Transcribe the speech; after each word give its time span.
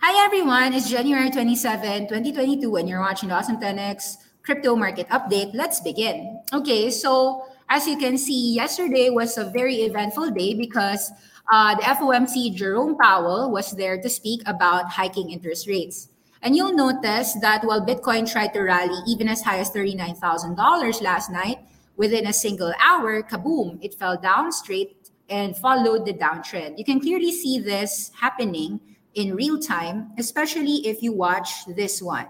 Hi 0.00 0.24
everyone, 0.24 0.74
it's 0.74 0.88
January 0.88 1.28
27, 1.28 2.06
2022, 2.06 2.76
and 2.76 2.88
you're 2.88 3.00
watching 3.00 3.30
the 3.30 3.34
Awesome 3.34 3.56
10X 3.56 4.18
Crypto 4.44 4.76
Market 4.76 5.08
Update. 5.08 5.50
Let's 5.54 5.80
begin. 5.80 6.40
Okay, 6.52 6.88
so 6.88 7.42
as 7.68 7.84
you 7.88 7.98
can 7.98 8.16
see, 8.16 8.54
yesterday 8.54 9.10
was 9.10 9.36
a 9.36 9.50
very 9.50 9.82
eventful 9.82 10.30
day 10.30 10.54
because 10.54 11.10
uh, 11.52 11.74
the 11.74 11.82
FOMC 11.82 12.54
Jerome 12.54 12.96
Powell 12.96 13.50
was 13.50 13.72
there 13.72 14.00
to 14.00 14.08
speak 14.08 14.40
about 14.46 14.88
hiking 14.88 15.30
interest 15.32 15.66
rates. 15.66 16.08
And 16.42 16.54
you'll 16.54 16.76
notice 16.76 17.34
that 17.42 17.64
while 17.64 17.84
Bitcoin 17.84 18.30
tried 18.30 18.54
to 18.54 18.62
rally 18.62 19.02
even 19.08 19.26
as 19.28 19.42
high 19.42 19.58
as 19.58 19.72
$39,000 19.72 21.02
last 21.02 21.28
night, 21.28 21.58
within 21.96 22.28
a 22.28 22.32
single 22.32 22.72
hour, 22.80 23.20
kaboom, 23.24 23.82
it 23.82 23.94
fell 23.94 24.16
down 24.16 24.52
straight 24.52 25.10
and 25.28 25.56
followed 25.56 26.06
the 26.06 26.14
downtrend. 26.14 26.78
You 26.78 26.84
can 26.84 27.00
clearly 27.00 27.32
see 27.32 27.58
this 27.58 28.12
happening 28.14 28.78
in 29.14 29.34
real 29.34 29.58
time, 29.58 30.12
especially 30.18 30.86
if 30.86 31.02
you 31.02 31.12
watch 31.12 31.66
this 31.66 32.00
one. 32.00 32.26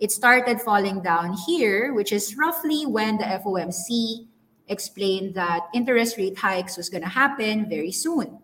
It 0.00 0.10
started 0.10 0.60
falling 0.60 1.00
down 1.02 1.34
here, 1.46 1.94
which 1.94 2.12
is 2.12 2.36
roughly 2.36 2.86
when 2.86 3.18
the 3.18 3.24
FOMC 3.24 4.26
explained 4.68 5.34
that 5.34 5.68
interest 5.74 6.16
rate 6.18 6.38
hikes 6.38 6.76
was 6.76 6.88
going 6.88 7.02
to 7.02 7.08
happen 7.08 7.68
very 7.68 7.92
soon. 7.92 8.38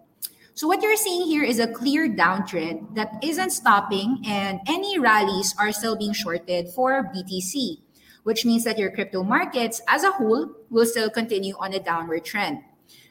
So 0.54 0.66
what 0.66 0.82
you're 0.82 0.96
seeing 0.96 1.26
here 1.26 1.44
is 1.44 1.60
a 1.60 1.72
clear 1.72 2.08
downtrend 2.08 2.94
that 2.96 3.14
isn't 3.22 3.50
stopping 3.50 4.22
and 4.26 4.60
any 4.66 4.98
rallies 4.98 5.54
are 5.58 5.72
still 5.72 5.96
being 5.96 6.12
shorted 6.12 6.68
for 6.70 7.12
BTC, 7.14 7.78
which 8.24 8.44
means 8.44 8.64
that 8.64 8.78
your 8.78 8.90
crypto 8.90 9.22
markets 9.22 9.80
as 9.88 10.02
a 10.02 10.10
whole 10.10 10.50
will 10.68 10.86
still 10.86 11.10
continue 11.10 11.54
on 11.58 11.74
a 11.74 11.80
downward 11.80 12.24
trend. 12.24 12.58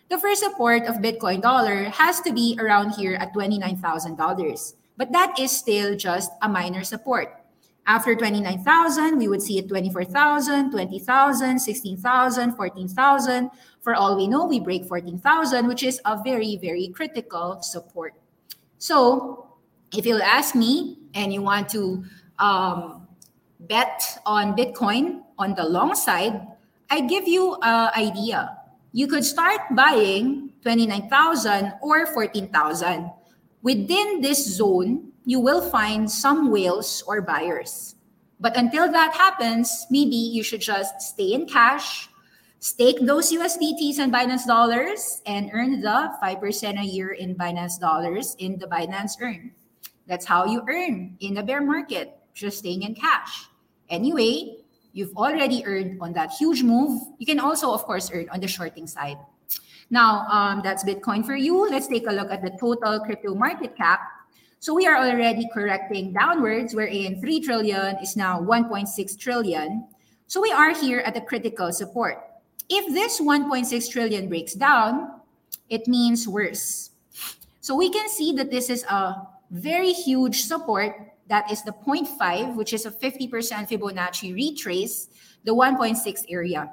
The 0.10 0.18
first 0.18 0.42
support 0.42 0.84
of 0.84 1.04
Bitcoin 1.04 1.42
dollar 1.42 1.86
has 1.92 2.22
to 2.22 2.32
be 2.32 2.58
around 2.60 2.92
here 2.92 3.16
at 3.16 3.34
$29,000, 3.34 4.74
but 4.96 5.12
that 5.12 5.38
is 5.38 5.52
still 5.52 5.98
just 5.98 6.32
a 6.42 6.48
minor 6.48 6.84
support. 6.84 7.44
After 7.88 8.16
29,000, 8.16 9.18
we 9.18 9.28
would 9.28 9.42
see 9.42 9.60
it 9.60 9.68
24,000, 9.68 10.72
20,000, 10.72 11.60
16,000, 11.60 12.56
14,000. 12.56 13.52
For 13.82 13.96
all 13.96 14.16
we 14.18 14.28
know, 14.28 14.46
we 14.46 14.60
break 14.60 14.86
14,000, 14.86 15.68
which 15.68 15.84
is 15.84 16.02
a 16.06 16.22
very, 16.22 16.58
very 16.58 16.88
critical 16.90 17.62
support. 17.62 18.14
So 18.78 19.56
if 19.94 20.06
you'll 20.06 20.24
ask 20.24 20.56
me 20.56 21.00
and 21.16 21.34
you 21.34 21.42
want 21.42 21.70
to 21.70 22.04
um, 22.40 23.08
bet 23.62 24.20
on 24.26 24.56
Bitcoin 24.56 25.24
on 25.38 25.56
the 25.56 25.64
long 25.64 25.96
side, 25.96 26.46
I 26.90 27.02
give 27.02 27.28
you 27.28 27.58
an 27.62 27.92
idea. 27.96 28.57
You 28.92 29.08
could 29.08 29.26
start 29.26 29.62
buying 29.72 30.54
29,000 30.64 31.74
or 31.82 32.08
14,000. 32.08 33.12
Within 33.62 34.22
this 34.22 34.46
zone, 34.46 35.12
you 35.26 35.40
will 35.40 35.62
find 35.62 36.10
some 36.10 36.52
whales 36.52 37.04
or 37.08 37.22
buyers. 37.22 37.96
But 38.40 38.56
until 38.56 38.92
that 38.92 39.14
happens, 39.14 39.86
maybe 39.90 40.16
you 40.16 40.44
should 40.44 40.62
just 40.62 41.02
stay 41.02 41.34
in 41.34 41.48
cash, 41.48 42.08
stake 42.60 42.98
those 43.02 43.32
USDTs 43.32 44.00
and 44.00 44.14
Binance 44.14 44.46
dollars, 44.46 45.22
and 45.26 45.50
earn 45.54 45.82
the 45.82 46.14
5% 46.22 46.80
a 46.80 46.86
year 46.86 47.12
in 47.12 47.36
Binance 47.36 47.80
dollars 47.80 48.36
in 48.40 48.58
the 48.58 48.68
Binance 48.68 49.18
Earn. 49.20 49.52
That's 50.08 50.26
how 50.26 50.46
you 50.46 50.64
earn 50.70 51.18
in 51.20 51.38
a 51.38 51.44
bear 51.44 51.62
market, 51.62 52.18
just 52.34 52.60
staying 52.60 52.84
in 52.84 52.96
cash. 52.96 53.50
Anyway, 53.90 54.58
you've 54.98 55.16
already 55.16 55.62
earned 55.66 56.02
on 56.02 56.14
that 56.14 56.32
huge 56.34 56.64
move. 56.64 57.00
You 57.20 57.26
can 57.26 57.40
also, 57.40 57.72
of 57.72 57.86
course, 57.86 58.10
earn 58.12 58.28
on 58.34 58.42
the 58.42 58.48
shorting 58.50 58.88
side. 58.88 59.18
Now, 59.90 60.26
um, 60.28 60.62
that's 60.66 60.84
Bitcoin 60.84 61.24
for 61.24 61.38
you. 61.38 61.70
Let's 61.70 61.88
take 61.88 62.10
a 62.10 62.12
look 62.12 62.34
at 62.34 62.42
the 62.42 62.52
total 62.60 63.00
crypto 63.06 63.36
market 63.36 63.78
cap 63.78 64.02
so 64.60 64.74
we 64.74 64.88
are 64.88 64.98
already 64.98 65.48
correcting 65.54 66.14
downwards, 66.14 66.74
wherein 66.74 67.22
3 67.22 67.40
trillion 67.42 67.98
is 68.02 68.18
now 68.18 68.42
1.6 68.42 68.90
trillion. 69.20 69.86
So 70.26 70.42
we 70.42 70.52
are 70.52 70.74
here 70.74 71.00
at 71.00 71.16
a 71.16 71.22
critical 71.22 71.72
support. 71.72 72.18
If 72.70 72.94
this 72.94 73.22
1.6 73.22 73.70
trillion 73.90 74.28
breaks 74.28 74.54
down, 74.54 75.22
it 75.70 75.88
means 75.88 76.28
worse. 76.28 76.90
So 77.62 77.76
we 77.76 77.90
can 77.90 78.10
see 78.10 78.34
that 78.34 78.50
this 78.50 78.70
is 78.70 78.84
a 78.90 79.28
very 79.52 79.94
huge 79.94 80.44
support. 80.44 80.96
That 81.28 81.52
is 81.52 81.64
the 81.64 81.72
0.5, 81.72 82.56
which 82.56 82.74
is 82.74 82.86
a 82.86 82.92
50% 82.92 83.30
Fibonacci 83.68 84.34
retrace, 84.34 85.10
the 85.44 85.54
1.6 85.54 86.26
area. 86.30 86.72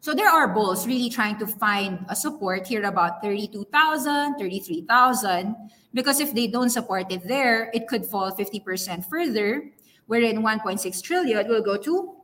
So 0.00 0.14
there 0.14 0.28
are 0.28 0.54
bulls 0.54 0.86
really 0.86 1.10
trying 1.10 1.38
to 1.38 1.46
find 1.46 2.06
a 2.08 2.14
support 2.14 2.66
here 2.66 2.84
about 2.84 3.20
32,000, 3.20 4.36
33,000, 4.38 5.56
because 5.92 6.20
if 6.20 6.32
they 6.34 6.46
don't 6.46 6.70
support 6.70 7.10
it 7.10 7.26
there, 7.26 7.70
it 7.74 7.88
could 7.88 8.06
fall 8.06 8.30
50% 8.30 9.04
further, 9.10 9.72
wherein 10.06 10.42
1.6 10.42 11.02
trillion 11.02 11.48
will 11.48 11.62
go 11.62 11.76
to 11.76 12.14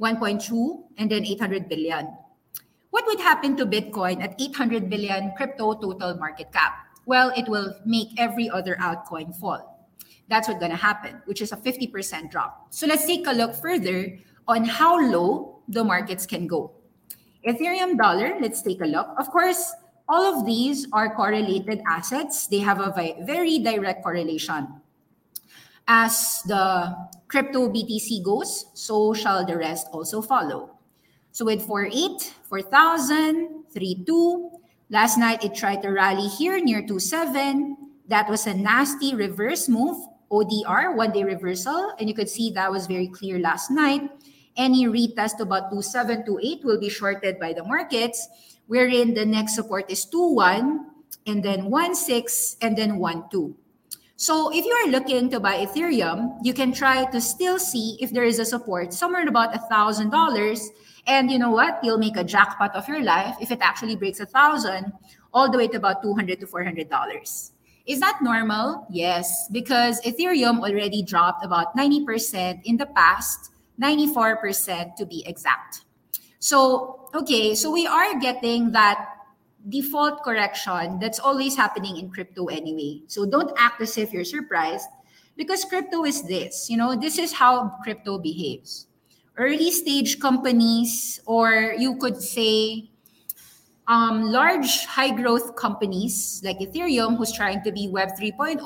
1.2 0.00 0.84
and 0.98 1.10
then 1.10 1.24
800 1.24 1.68
billion. 1.68 2.12
What 2.90 3.06
would 3.06 3.20
happen 3.20 3.56
to 3.56 3.66
Bitcoin 3.66 4.22
at 4.22 4.40
800 4.40 4.90
billion 4.90 5.32
crypto 5.36 5.74
total 5.74 6.14
market 6.16 6.52
cap? 6.52 6.74
Well, 7.06 7.32
it 7.36 7.48
will 7.48 7.74
make 7.84 8.08
every 8.18 8.48
other 8.48 8.76
altcoin 8.76 9.34
fall. 9.34 9.73
That's 10.28 10.48
what's 10.48 10.60
going 10.60 10.70
to 10.70 10.76
happen, 10.76 11.20
which 11.26 11.42
is 11.42 11.52
a 11.52 11.56
50% 11.56 12.30
drop. 12.30 12.68
So 12.70 12.86
let's 12.86 13.06
take 13.06 13.26
a 13.26 13.32
look 13.32 13.54
further 13.54 14.18
on 14.48 14.64
how 14.64 15.00
low 15.00 15.60
the 15.68 15.84
markets 15.84 16.26
can 16.26 16.46
go. 16.46 16.72
Ethereum 17.46 17.98
dollar, 17.98 18.38
let's 18.40 18.62
take 18.62 18.80
a 18.80 18.86
look. 18.86 19.08
Of 19.18 19.30
course, 19.30 19.72
all 20.08 20.24
of 20.24 20.46
these 20.46 20.86
are 20.92 21.14
correlated 21.14 21.82
assets. 21.88 22.46
They 22.46 22.58
have 22.60 22.80
a 22.80 22.92
very 23.24 23.58
direct 23.58 24.02
correlation. 24.02 24.80
As 25.86 26.40
the 26.46 26.96
crypto 27.28 27.68
BTC 27.68 28.22
goes, 28.24 28.66
so 28.72 29.12
shall 29.12 29.44
the 29.44 29.56
rest 29.58 29.88
also 29.92 30.22
follow. 30.22 30.70
So 31.32 31.44
with 31.44 31.66
4.8, 31.66 32.30
4,000, 32.48 33.64
3.2, 33.74 34.50
last 34.88 35.18
night 35.18 35.44
it 35.44 35.54
tried 35.54 35.82
to 35.82 35.90
rally 35.90 36.28
here 36.28 36.58
near 36.62 36.80
2.7. 36.80 37.74
That 38.08 38.28
was 38.30 38.46
a 38.46 38.54
nasty 38.54 39.14
reverse 39.14 39.68
move, 39.68 39.96
ODR, 40.34 40.96
one 40.96 41.12
day 41.12 41.22
reversal. 41.22 41.94
And 41.98 42.08
you 42.08 42.14
could 42.14 42.28
see 42.28 42.50
that 42.50 42.70
was 42.70 42.86
very 42.86 43.06
clear 43.06 43.38
last 43.38 43.70
night. 43.70 44.10
Any 44.56 44.86
retest 44.86 45.38
about 45.38 45.70
2728 45.70 46.64
will 46.64 46.78
be 46.78 46.88
shorted 46.88 47.38
by 47.38 47.52
the 47.52 47.62
markets, 47.62 48.26
wherein 48.66 49.14
the 49.14 49.26
next 49.26 49.54
support 49.54 49.90
is 49.90 50.04
21 50.06 50.86
and 51.26 51.42
then 51.42 51.70
16 51.94 52.58
and 52.62 52.76
then 52.76 52.98
12. 52.98 53.54
So 54.16 54.54
if 54.54 54.64
you 54.64 54.72
are 54.72 54.90
looking 54.90 55.28
to 55.30 55.40
buy 55.40 55.66
Ethereum, 55.66 56.38
you 56.42 56.54
can 56.54 56.72
try 56.72 57.04
to 57.10 57.20
still 57.20 57.58
see 57.58 57.98
if 58.00 58.12
there 58.12 58.24
is 58.24 58.38
a 58.38 58.44
support 58.44 58.92
somewhere 58.92 59.26
about 59.26 59.54
a 59.54 59.58
thousand 59.66 60.10
dollars. 60.10 60.70
And 61.06 61.30
you 61.30 61.38
know 61.38 61.50
what? 61.50 61.80
You'll 61.82 61.98
make 61.98 62.16
a 62.16 62.24
jackpot 62.24 62.74
of 62.76 62.86
your 62.86 63.02
life 63.02 63.36
if 63.40 63.50
it 63.50 63.58
actually 63.60 63.96
breaks 63.96 64.20
a 64.20 64.26
thousand, 64.26 64.92
all 65.34 65.50
the 65.50 65.58
way 65.58 65.66
to 65.68 65.76
about 65.76 66.00
200 66.02 66.38
to 66.40 66.46
400 66.46 66.88
dollars. 66.88 67.53
Is 67.86 68.00
that 68.00 68.20
normal? 68.22 68.86
Yes, 68.90 69.48
because 69.52 70.00
Ethereum 70.02 70.60
already 70.60 71.02
dropped 71.02 71.44
about 71.44 71.76
90% 71.76 72.62
in 72.64 72.78
the 72.78 72.86
past 72.86 73.50
94% 73.80 74.96
to 74.96 75.04
be 75.04 75.22
exact. 75.26 75.84
So, 76.38 77.08
okay, 77.14 77.54
so 77.54 77.70
we 77.70 77.86
are 77.86 78.18
getting 78.20 78.72
that 78.72 79.04
default 79.68 80.22
correction 80.22 80.98
that's 80.98 81.18
always 81.18 81.56
happening 81.56 81.96
in 81.96 82.10
crypto 82.10 82.46
anyway. 82.46 83.00
So 83.06 83.26
don't 83.26 83.52
act 83.56 83.80
as 83.80 83.96
if 83.98 84.12
you're 84.12 84.24
surprised 84.24 84.88
because 85.36 85.64
crypto 85.64 86.04
is 86.04 86.22
this, 86.26 86.68
you 86.70 86.76
know, 86.76 86.94
this 86.94 87.18
is 87.18 87.32
how 87.32 87.76
crypto 87.82 88.18
behaves. 88.18 88.86
Early 89.36 89.70
stage 89.70 90.20
companies, 90.20 91.20
or 91.26 91.74
you 91.76 91.96
could 91.96 92.22
say 92.22 92.90
um, 93.86 94.30
large 94.30 94.84
high 94.86 95.10
growth 95.10 95.56
companies 95.56 96.40
like 96.44 96.58
Ethereum, 96.58 97.16
who's 97.16 97.32
trying 97.32 97.62
to 97.62 97.72
be 97.72 97.88
Web 97.88 98.10
3.0, 98.18 98.60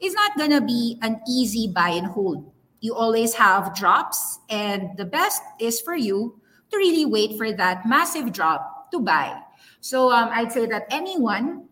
is 0.00 0.14
not 0.14 0.36
going 0.36 0.50
to 0.50 0.60
be 0.60 0.98
an 1.02 1.20
easy 1.28 1.68
buy 1.68 1.90
and 1.90 2.06
hold. 2.06 2.50
You 2.80 2.94
always 2.94 3.32
have 3.34 3.74
drops 3.74 4.40
and 4.50 4.96
the 4.96 5.04
best 5.06 5.42
is 5.58 5.80
for 5.80 5.96
you 5.96 6.40
to 6.70 6.76
really 6.76 7.06
wait 7.06 7.38
for 7.38 7.52
that 7.52 7.88
massive 7.88 8.32
drop 8.32 8.90
to 8.92 9.00
buy. 9.00 9.40
So 9.80 10.10
um, 10.10 10.28
i'd 10.32 10.52
say 10.52 10.66
that 10.66 10.86
anyone 10.90 11.68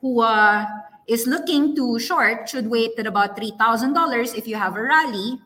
who 0.00 0.20
uh, 0.20 0.66
is 1.06 1.26
looking 1.26 1.74
to 1.76 1.98
short 1.98 2.48
should 2.48 2.68
wait 2.68 2.92
at 2.98 3.06
about 3.06 3.36
$3000 3.36 4.36
if 4.36 4.46
you 4.46 4.56
have 4.56 4.76
a 4.76 4.82
rally 4.82 5.40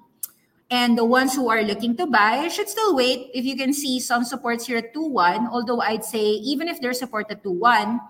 and 0.72 0.96
the 0.96 1.04
ones 1.04 1.36
who 1.36 1.52
are 1.52 1.60
looking 1.60 1.92
to 2.00 2.08
buy 2.08 2.48
should 2.48 2.68
still 2.68 2.96
wait 2.96 3.28
if 3.36 3.44
you 3.44 3.52
can 3.54 3.76
see 3.76 4.00
some 4.00 4.24
supports 4.24 4.64
here 4.64 4.80
at 4.80 4.94
2-1 4.96 5.52
although 5.52 5.84
i'd 5.84 6.04
say 6.04 6.40
even 6.40 6.66
if 6.66 6.80
they're 6.80 6.96
support 6.96 7.28
at 7.28 7.44
2-1 7.44 8.00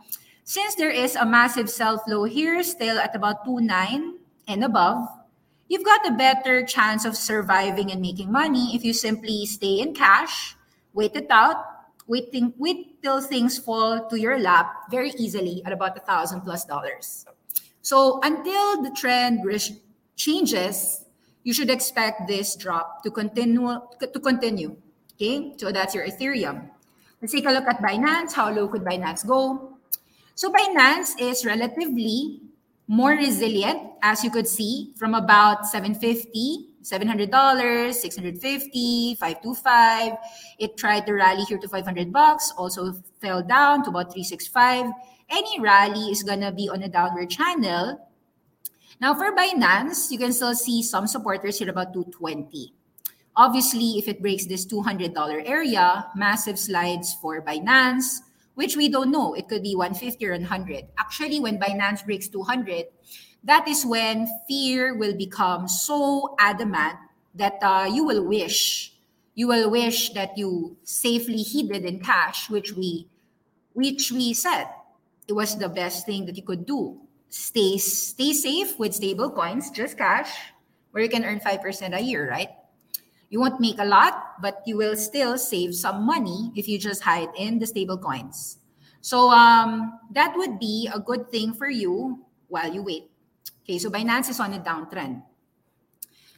since 0.47 0.79
there 0.79 0.95
is 0.95 1.17
a 1.17 1.27
massive 1.27 1.69
sell 1.69 1.99
flow 1.99 2.23
here 2.23 2.63
still 2.63 3.03
at 3.03 3.15
about 3.19 3.43
2-9 3.45 4.15
and 4.47 4.63
above 4.63 5.03
you've 5.73 5.89
got 5.89 6.07
a 6.07 6.13
better 6.13 6.63
chance 6.63 7.07
of 7.07 7.17
surviving 7.17 7.91
and 7.91 8.03
making 8.03 8.31
money 8.31 8.77
if 8.77 8.85
you 8.85 8.93
simply 8.93 9.47
stay 9.47 9.81
in 9.81 9.95
cash, 9.95 10.55
wait 10.93 11.17
it 11.17 11.31
out, 11.31 11.65
wait, 12.07 12.31
think, 12.31 12.55
wait 12.59 13.03
till 13.03 13.23
things 13.23 13.59
fall 13.59 14.07
to 14.11 14.21
your 14.21 14.39
lap 14.39 14.71
very 14.91 15.13
easily 15.17 15.63
at 15.65 15.73
about 15.73 15.97
a 15.97 16.01
thousand 16.01 16.43
plus 16.43 16.67
dollars. 16.67 17.25
So 17.81 18.21
until 18.23 18.83
the 18.83 18.91
trend 18.91 19.41
changes, 20.15 21.02
you 21.43 21.53
should 21.53 21.71
expect 21.71 22.29
this 22.29 22.57
drop 22.57 23.03
to 23.05 23.11
continue 23.11 23.81
to 24.01 24.21
continue. 24.21 24.77
Okay, 25.15 25.55
so 25.57 25.71
that's 25.71 25.95
your 25.95 26.07
Ethereum. 26.07 26.69
Let's 27.21 27.33
take 27.33 27.47
a 27.47 27.53
look 27.53 27.67
at 27.69 27.81
Binance. 27.83 28.33
How 28.33 28.51
low 28.51 28.69
could 28.69 28.83
Binance 28.83 29.27
go? 29.27 29.79
So 30.35 30.51
Binance 30.51 31.21
is 31.21 31.45
relatively 31.45 32.41
more 32.89 33.13
resilient, 33.13 33.93
as 34.03 34.25
you 34.25 34.31
could 34.31 34.49
see, 34.49 34.93
from 34.97 35.15
about 35.15 35.67
750 35.67 36.73
$700, 36.83 37.95
650, 37.95 39.15
525. 39.15 40.13
It 40.59 40.77
tried 40.77 41.07
to 41.07 41.13
rally 41.13 41.43
here 41.45 41.59
to 41.59 41.69
500 41.69 42.13
bucks, 42.13 42.53
also 42.57 42.93
fell 43.21 43.43
down 43.43 43.85
to 43.85 43.91
about 43.91 44.13
365. 44.13 44.91
Any 45.31 45.61
rally 45.61 46.11
is 46.11 46.23
going 46.23 46.41
to 46.41 46.53
be 46.53 46.69
on 46.69 46.83
a 46.83 46.89
downward 46.89 47.31
channel. 47.31 48.09
Now 49.03 49.19
for 49.19 49.35
Binance, 49.35 50.13
you 50.13 50.19
can 50.19 50.33
still 50.33 50.55
see 50.55 50.81
some 50.81 51.09
supporters 51.09 51.59
here 51.59 51.69
about 51.69 51.93
220. 51.93 52.73
Obviously, 53.35 53.99
if 53.99 54.07
it 54.07 54.23
breaks 54.23 54.47
this 54.47 54.65
$200 54.65 55.11
area, 55.45 56.07
massive 56.15 56.57
slides 56.57 57.13
for 57.21 57.43
Binance, 57.43 58.21
which 58.55 58.77
we 58.77 58.89
don't 58.89 59.11
know. 59.11 59.35
It 59.35 59.49
could 59.49 59.65
be 59.65 59.75
150 59.75 60.25
or 60.25 60.39
100. 60.39 60.87
Actually, 60.97 61.41
when 61.41 61.59
Binance 61.59 62.07
breaks 62.07 62.29
200, 62.29 62.95
that 63.43 63.67
is 63.67 63.85
when 63.85 64.29
fear 64.47 64.95
will 64.95 65.17
become 65.19 65.67
so 65.67 66.37
adamant 66.39 66.95
that 67.35 67.59
uh, 67.61 67.91
you 67.91 68.05
will 68.05 68.25
wish 68.25 68.95
you 69.35 69.49
will 69.49 69.69
wish 69.69 70.11
that 70.11 70.39
you 70.39 70.77
safely 70.85 71.43
hid 71.43 71.73
in 71.73 71.99
cash 71.99 72.51
which 72.51 72.75
we 72.77 73.09
which 73.73 74.13
we 74.13 74.35
said 74.35 74.69
it 75.27 75.33
was 75.33 75.57
the 75.57 75.71
best 75.71 76.05
thing 76.05 76.27
that 76.27 76.37
you 76.37 76.43
could 76.43 76.67
do 76.67 77.01
stay 77.33 77.81
stay 77.81 78.37
safe 78.37 78.77
with 78.77 78.93
stable 78.93 79.33
coins 79.33 79.73
just 79.73 79.97
cash 79.97 80.29
where 80.93 81.03
you 81.03 81.09
can 81.09 81.25
earn 81.25 81.41
5% 81.41 81.97
a 81.97 82.01
year 82.01 82.29
right 82.29 82.53
you 83.33 83.41
won't 83.41 83.57
make 83.57 83.81
a 83.81 83.89
lot 83.89 84.37
but 84.45 84.61
you 84.69 84.77
will 84.77 84.95
still 84.95 85.41
save 85.41 85.73
some 85.75 86.05
money 86.05 86.53
if 86.55 86.69
you 86.69 86.77
just 86.77 87.01
hide 87.01 87.33
in 87.41 87.59
the 87.59 87.67
stable 87.67 87.97
coins 87.97 88.59
so 89.01 89.31
um, 89.33 89.99
that 90.13 90.37
would 90.37 90.61
be 90.61 90.89
a 90.93 91.01
good 91.01 91.31
thing 91.31 91.55
for 91.55 91.73
you 91.73 92.21
while 92.49 92.69
you 92.69 92.85
wait 92.85 93.09
Okay, 93.63 93.79
so 93.79 93.91
Binance 93.91 94.29
is 94.29 94.41
on 94.41 94.53
a 94.55 94.59
downtrend. 94.59 95.23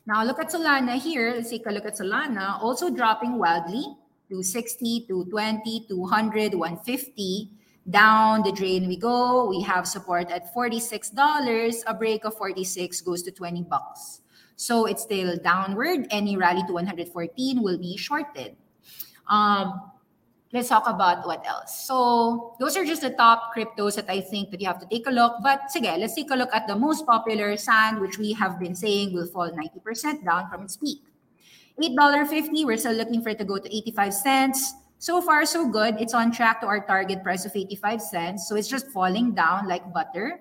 Now 0.04 0.22
look 0.24 0.38
at 0.38 0.52
Solana 0.52 1.00
here. 1.00 1.32
Let's 1.34 1.48
take 1.48 1.64
a 1.66 1.72
look 1.72 1.86
at 1.86 1.96
Solana, 1.96 2.60
also 2.60 2.90
dropping 2.90 3.38
wildly 3.38 3.96
to 4.28 4.42
60, 4.42 5.06
to 5.08 5.24
20, 5.24 5.86
200, 5.88 6.54
150. 6.54 7.50
Down 7.88 8.42
the 8.42 8.52
drain 8.52 8.88
we 8.88 8.96
go. 8.96 9.46
We 9.48 9.60
have 9.62 9.86
support 9.86 10.30
at 10.30 10.54
$46. 10.54 11.82
A 11.86 11.94
break 11.94 12.24
of 12.24 12.36
46 12.36 13.00
goes 13.02 13.22
to 13.24 13.30
20 13.30 13.62
bucks. 13.62 14.22
So 14.56 14.86
it's 14.86 15.02
still 15.02 15.36
downward. 15.36 16.06
Any 16.10 16.36
rally 16.36 16.62
to 16.66 16.72
114 16.72 17.62
will 17.62 17.78
be 17.78 17.96
shorted. 17.96 18.56
Um, 19.28 19.92
let's 20.52 20.68
talk 20.68 20.84
about 20.86 21.26
what 21.26 21.44
else. 21.46 21.86
So 21.86 22.56
those 22.60 22.76
are 22.76 22.84
just 22.84 23.02
the 23.02 23.10
top 23.10 23.52
cryptos 23.54 23.96
that 23.96 24.08
I 24.08 24.20
think 24.20 24.50
that 24.52 24.60
you 24.60 24.66
have 24.66 24.80
to 24.80 24.86
take 24.86 25.06
a 25.06 25.10
look. 25.10 25.34
But 25.42 25.68
sige, 25.74 25.98
let's 25.98 26.14
take 26.14 26.30
a 26.30 26.36
look 26.36 26.54
at 26.54 26.66
the 26.66 26.76
most 26.76 27.04
popular 27.04 27.56
SAND, 27.56 28.00
which 28.00 28.16
we 28.16 28.32
have 28.32 28.58
been 28.58 28.74
saying 28.74 29.12
will 29.12 29.26
fall 29.26 29.50
90% 29.50 30.24
down 30.24 30.48
from 30.48 30.62
its 30.62 30.76
peak. 30.76 31.02
$8.50, 31.82 32.64
we're 32.64 32.78
still 32.78 32.94
looking 32.94 33.20
for 33.20 33.30
it 33.30 33.38
to 33.38 33.44
go 33.44 33.58
to 33.58 33.66
85 33.66 34.14
cents. 34.14 34.74
So 35.04 35.20
far, 35.20 35.44
so 35.44 35.68
good. 35.68 36.00
It's 36.00 36.16
on 36.16 36.32
track 36.32 36.62
to 36.62 36.66
our 36.66 36.80
target 36.80 37.22
price 37.22 37.44
of 37.44 37.52
85 37.52 38.00
cents. 38.00 38.48
So 38.48 38.56
it's 38.56 38.72
just 38.72 38.88
falling 38.88 39.36
down 39.36 39.68
like 39.68 39.92
butter. 39.92 40.40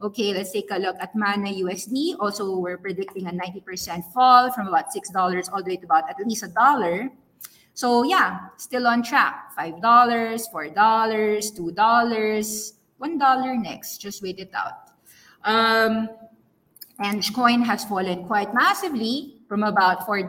Okay, 0.00 0.32
let's 0.32 0.50
take 0.50 0.70
a 0.72 0.80
look 0.80 0.96
at 0.98 1.14
Mana 1.14 1.52
USD. 1.52 2.16
Also, 2.18 2.56
we're 2.56 2.78
predicting 2.78 3.26
a 3.26 3.32
90% 3.36 4.10
fall 4.14 4.50
from 4.50 4.68
about 4.68 4.86
$6 4.96 5.52
all 5.52 5.62
the 5.62 5.68
way 5.68 5.76
to 5.76 5.84
about 5.84 6.08
at 6.08 6.16
least 6.24 6.42
a 6.42 6.48
dollar. 6.48 7.10
So 7.74 8.02
yeah, 8.02 8.48
still 8.56 8.86
on 8.86 9.02
track. 9.02 9.52
$5, 9.58 9.76
$4, 9.76 10.72
$2, 10.72 10.72
$1 10.72 13.60
next. 13.60 13.98
Just 13.98 14.22
wait 14.22 14.38
it 14.38 14.52
out. 14.56 14.88
Um, 15.44 16.08
Enjin 17.00 17.34
coin 17.34 17.62
has 17.62 17.84
fallen 17.84 18.26
quite 18.26 18.52
massively 18.52 19.38
from 19.46 19.62
about 19.62 20.06
$4, 20.06 20.26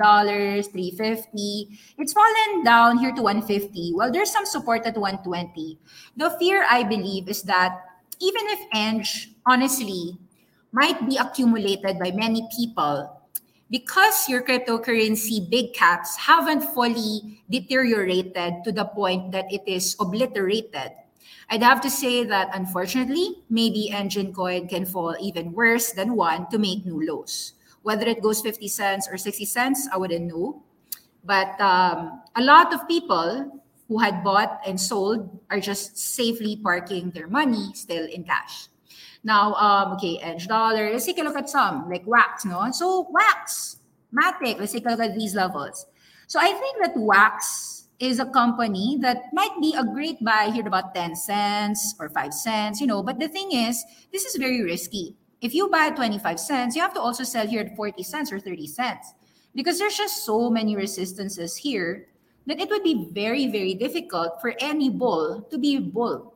350 0.72 1.80
It's 1.98 2.14
fallen 2.14 2.64
down 2.64 3.00
here 3.00 3.12
to 3.12 3.22
150 3.22 3.94
Well, 3.96 4.12
there's 4.12 4.32
some 4.32 4.46
support 4.46 4.86
at 4.86 4.96
120 4.96 5.80
The 6.16 6.30
fear, 6.38 6.66
I 6.70 6.84
believe, 6.84 7.28
is 7.28 7.44
that 7.44 7.74
even 8.22 8.44
if 8.48 8.60
ENJ, 8.76 9.34
honestly, 9.48 10.18
might 10.72 11.08
be 11.08 11.18
accumulated 11.18 11.98
by 11.98 12.12
many 12.12 12.48
people, 12.56 13.10
because 13.72 14.28
your 14.28 14.44
cryptocurrency 14.44 15.50
big 15.50 15.74
caps 15.74 16.18
haven't 16.18 16.62
fully 16.76 17.42
deteriorated 17.50 18.64
to 18.64 18.72
the 18.72 18.86
point 18.86 19.32
that 19.32 19.46
it 19.52 19.64
is 19.66 19.96
obliterated. 20.00 20.92
I'd 21.50 21.64
have 21.64 21.82
to 21.82 21.90
say 21.90 22.24
that 22.24 22.50
unfortunately, 22.54 23.44
maybe 23.50 23.90
Enjin 23.92 24.34
Coin 24.34 24.68
can 24.68 24.86
fall 24.86 25.16
even 25.20 25.52
worse 25.52 25.92
than 25.92 26.16
one 26.16 26.50
to 26.50 26.58
make 26.58 26.86
new 26.86 27.02
lows. 27.06 27.54
Whether 27.82 28.08
it 28.08 28.22
goes 28.22 28.42
50 28.42 28.68
cents 28.68 29.08
or 29.10 29.18
60 29.18 29.46
cents, 29.46 29.88
I 29.92 29.98
wouldn't 29.98 30.26
know. 30.26 30.64
But 31.24 31.60
um, 31.60 32.22
a 32.36 32.42
lot 32.42 32.74
of 32.74 32.88
people 32.88 33.62
who 33.88 33.98
had 33.98 34.24
bought 34.24 34.62
and 34.66 34.80
sold 34.80 35.40
are 35.50 35.60
just 35.60 35.98
safely 35.98 36.56
parking 36.56 37.12
their 37.12 37.28
money 37.28 37.72
still 37.74 38.06
in 38.06 38.24
cash. 38.24 38.68
Now, 39.24 39.54
um, 39.56 39.94
okay, 39.94 40.18
EDGE 40.22 40.48
dollar. 40.48 40.92
Let's 40.92 41.06
take 41.06 41.18
a 41.18 41.24
look 41.24 41.36
at 41.36 41.50
some 41.50 41.90
like 41.90 42.04
Wax, 42.06 42.46
no? 42.46 42.72
So 42.72 43.08
Wax, 43.12 43.78
Matic. 44.14 44.60
Let's 44.60 44.72
take 44.72 44.86
a 44.86 44.90
look 44.90 45.00
at 45.02 45.16
these 45.16 45.36
levels. 45.36 45.88
So 46.28 46.40
I 46.40 46.54
think 46.54 46.78
that 46.82 46.94
Wax 46.96 47.89
is 48.00 48.20
a 48.20 48.26
company 48.26 48.98
that 49.02 49.32
might 49.34 49.54
be 49.62 49.76
a 49.78 49.84
great 49.84 50.24
buy 50.24 50.50
here 50.52 50.62
at 50.62 50.68
about 50.68 50.96
10 50.96 51.16
cents 51.16 51.96
or 52.00 52.10
5 52.10 52.34
cents, 52.34 52.80
you 52.80 52.88
know. 52.88 53.04
But 53.04 53.20
the 53.20 53.28
thing 53.28 53.52
is, 53.52 53.84
this 54.12 54.24
is 54.26 54.36
very 54.36 54.64
risky. 54.64 55.16
If 55.42 55.54
you 55.54 55.70
buy 55.70 55.88
at 55.88 55.96
25 55.96 56.40
cents, 56.40 56.76
you 56.76 56.82
have 56.82 56.94
to 56.94 57.02
also 57.02 57.24
sell 57.24 57.46
here 57.46 57.62
at 57.62 57.76
40 57.76 58.04
cents 58.04 58.32
or 58.32 58.40
30 58.40 58.68
cents 58.68 59.14
because 59.54 59.80
there's 59.80 59.98
just 59.98 60.26
so 60.26 60.50
many 60.50 60.76
resistances 60.76 61.56
here 61.56 62.08
that 62.48 62.60
it 62.60 62.70
would 62.70 62.84
be 62.84 63.08
very, 63.12 63.48
very 63.48 63.74
difficult 63.74 64.42
for 64.42 64.56
any 64.60 64.90
bull 64.90 65.46
to 65.52 65.58
be 65.58 65.78
bull 65.80 66.34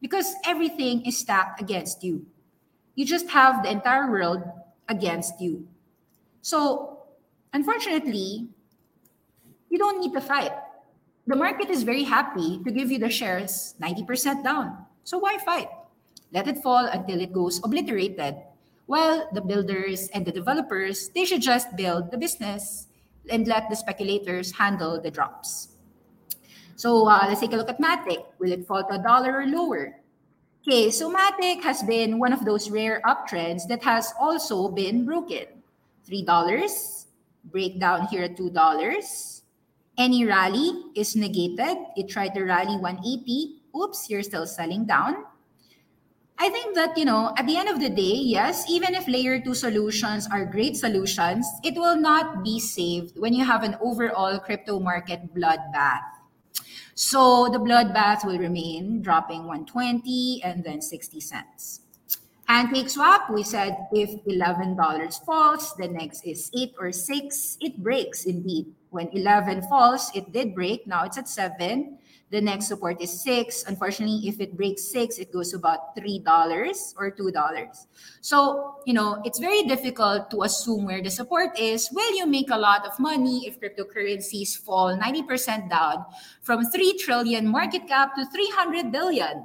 because 0.00 0.34
everything 0.44 1.04
is 1.06 1.18
stacked 1.18 1.60
against 1.60 2.02
you. 2.02 2.26
You 2.94 3.04
just 3.04 3.28
have 3.30 3.62
the 3.62 3.70
entire 3.70 4.10
world 4.10 4.42
against 4.88 5.40
you. 5.40 5.66
So, 6.42 6.98
unfortunately, 7.52 8.48
you 9.70 9.78
don't 9.78 10.00
need 10.00 10.12
to 10.12 10.20
fight. 10.20 10.52
The 11.26 11.36
market 11.36 11.70
is 11.70 11.82
very 11.82 12.02
happy 12.02 12.60
to 12.64 12.70
give 12.70 12.90
you 12.90 12.98
the 12.98 13.10
shares 13.10 13.74
90% 13.80 14.42
down. 14.42 14.86
So, 15.04 15.18
why 15.18 15.38
fight? 15.38 15.68
Let 16.32 16.48
it 16.48 16.62
fall 16.62 16.86
until 16.86 17.20
it 17.20 17.32
goes 17.32 17.60
obliterated. 17.62 18.36
While 18.86 19.28
the 19.32 19.40
builders 19.40 20.08
and 20.08 20.26
the 20.26 20.32
developers, 20.32 21.08
they 21.14 21.24
should 21.24 21.42
just 21.42 21.76
build 21.76 22.10
the 22.10 22.18
business 22.18 22.88
and 23.30 23.46
let 23.46 23.70
the 23.70 23.76
speculators 23.76 24.52
handle 24.52 25.00
the 25.00 25.10
drops. 25.10 25.68
So 26.76 27.06
uh, 27.06 27.26
let's 27.28 27.40
take 27.40 27.52
a 27.52 27.56
look 27.56 27.68
at 27.68 27.80
Matic. 27.80 28.24
Will 28.38 28.50
it 28.50 28.66
fall 28.66 28.82
to 28.82 28.94
a 28.94 29.02
dollar 29.02 29.38
or 29.38 29.46
lower? 29.46 30.00
Okay, 30.66 30.90
so 30.90 31.12
Matic 31.12 31.62
has 31.62 31.82
been 31.82 32.18
one 32.18 32.32
of 32.32 32.44
those 32.44 32.70
rare 32.70 33.00
uptrends 33.06 33.68
that 33.68 33.82
has 33.82 34.12
also 34.18 34.68
been 34.68 35.04
broken. 35.04 35.46
$3, 36.08 37.06
breakdown 37.44 38.06
here 38.08 38.24
at 38.24 38.36
$2. 38.36 39.41
Any 40.02 40.26
rally 40.26 40.90
is 40.96 41.14
negated. 41.14 41.78
It 41.94 42.08
tried 42.08 42.34
to 42.34 42.42
rally 42.42 42.74
180. 42.74 43.62
Oops, 43.70 44.10
you're 44.10 44.24
still 44.24 44.48
selling 44.48 44.84
down. 44.84 45.22
I 46.40 46.48
think 46.48 46.74
that, 46.74 46.98
you 46.98 47.04
know, 47.04 47.32
at 47.38 47.46
the 47.46 47.56
end 47.56 47.68
of 47.68 47.78
the 47.78 47.88
day, 47.88 48.18
yes, 48.18 48.68
even 48.68 48.96
if 48.96 49.06
layer 49.06 49.38
two 49.38 49.54
solutions 49.54 50.26
are 50.26 50.44
great 50.44 50.74
solutions, 50.74 51.46
it 51.62 51.76
will 51.76 51.94
not 51.94 52.42
be 52.42 52.58
saved 52.58 53.16
when 53.16 53.32
you 53.32 53.44
have 53.44 53.62
an 53.62 53.76
overall 53.80 54.40
crypto 54.40 54.80
market 54.80 55.32
bloodbath. 55.36 56.02
So 56.96 57.48
the 57.52 57.60
bloodbath 57.60 58.26
will 58.26 58.38
remain 58.38 59.02
dropping 59.02 59.46
120 59.46 60.42
and 60.42 60.64
then 60.64 60.82
60 60.82 61.20
cents. 61.20 61.82
Pancake 62.48 62.90
swap, 62.90 63.30
we 63.30 63.44
said 63.44 63.86
if 63.92 64.10
$11 64.26 64.74
falls, 65.24 65.76
the 65.76 65.86
next 65.86 66.26
is 66.26 66.50
8 66.58 66.74
or 66.80 66.90
6. 66.90 67.58
It 67.60 67.78
breaks 67.78 68.24
indeed. 68.24 68.74
When 68.92 69.08
11 69.08 69.62
falls, 69.62 70.12
it 70.14 70.32
did 70.32 70.54
break. 70.54 70.86
Now 70.86 71.04
it's 71.04 71.18
at 71.18 71.28
7. 71.28 71.98
The 72.30 72.40
next 72.40 72.68
support 72.68 73.02
is 73.02 73.12
six. 73.22 73.64
Unfortunately, 73.66 74.28
if 74.28 74.40
it 74.40 74.56
breaks 74.56 74.84
six, 74.90 75.18
it 75.18 75.32
goes 75.32 75.52
about 75.52 75.94
$3 75.96 76.24
or 76.96 77.10
$2. 77.10 77.86
So, 78.22 78.76
you 78.86 78.94
know, 78.94 79.20
it's 79.24 79.38
very 79.38 79.64
difficult 79.64 80.30
to 80.30 80.44
assume 80.44 80.86
where 80.86 81.02
the 81.02 81.10
support 81.10 81.58
is. 81.58 81.90
Will 81.92 82.16
you 82.16 82.26
make 82.26 82.48
a 82.50 82.56
lot 82.56 82.86
of 82.86 82.98
money 82.98 83.46
if 83.46 83.60
cryptocurrencies 83.60 84.56
fall 84.56 84.96
90% 84.96 85.68
down 85.68 86.06
from 86.40 86.64
3 86.64 86.96
trillion 86.98 87.48
market 87.48 87.86
cap 87.86 88.14
to 88.16 88.24
300 88.24 88.90
billion? 88.90 89.44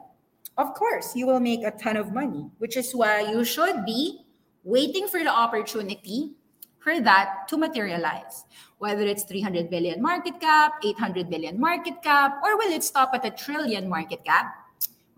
of 0.58 0.74
course, 0.74 1.16
you 1.16 1.28
will 1.28 1.40
make 1.40 1.64
a 1.64 1.72
ton 1.72 1.96
of 1.96 2.14
money, 2.14 2.50
which 2.58 2.76
is 2.78 2.94
why 2.94 3.22
you 3.22 3.46
should 3.46 3.86
be 3.86 4.26
waiting 4.64 5.08
for 5.08 5.24
the 5.24 5.30
opportunity 5.30 6.34
for 6.80 7.00
that 7.00 7.48
to 7.48 7.58
materialize. 7.58 8.44
Whether 8.80 9.08
it's 9.08 9.24
300 9.24 9.70
billion 9.70 10.02
market 10.02 10.40
cap, 10.40 10.74
800 10.84 11.30
billion 11.30 11.60
market 11.60 12.02
cap, 12.04 12.40
or 12.44 12.58
will 12.58 12.72
it 12.72 12.84
stop 12.84 13.12
at 13.14 13.26
a 13.26 13.32
trillion 13.32 13.90
market 13.90 14.24
cap? 14.24 14.54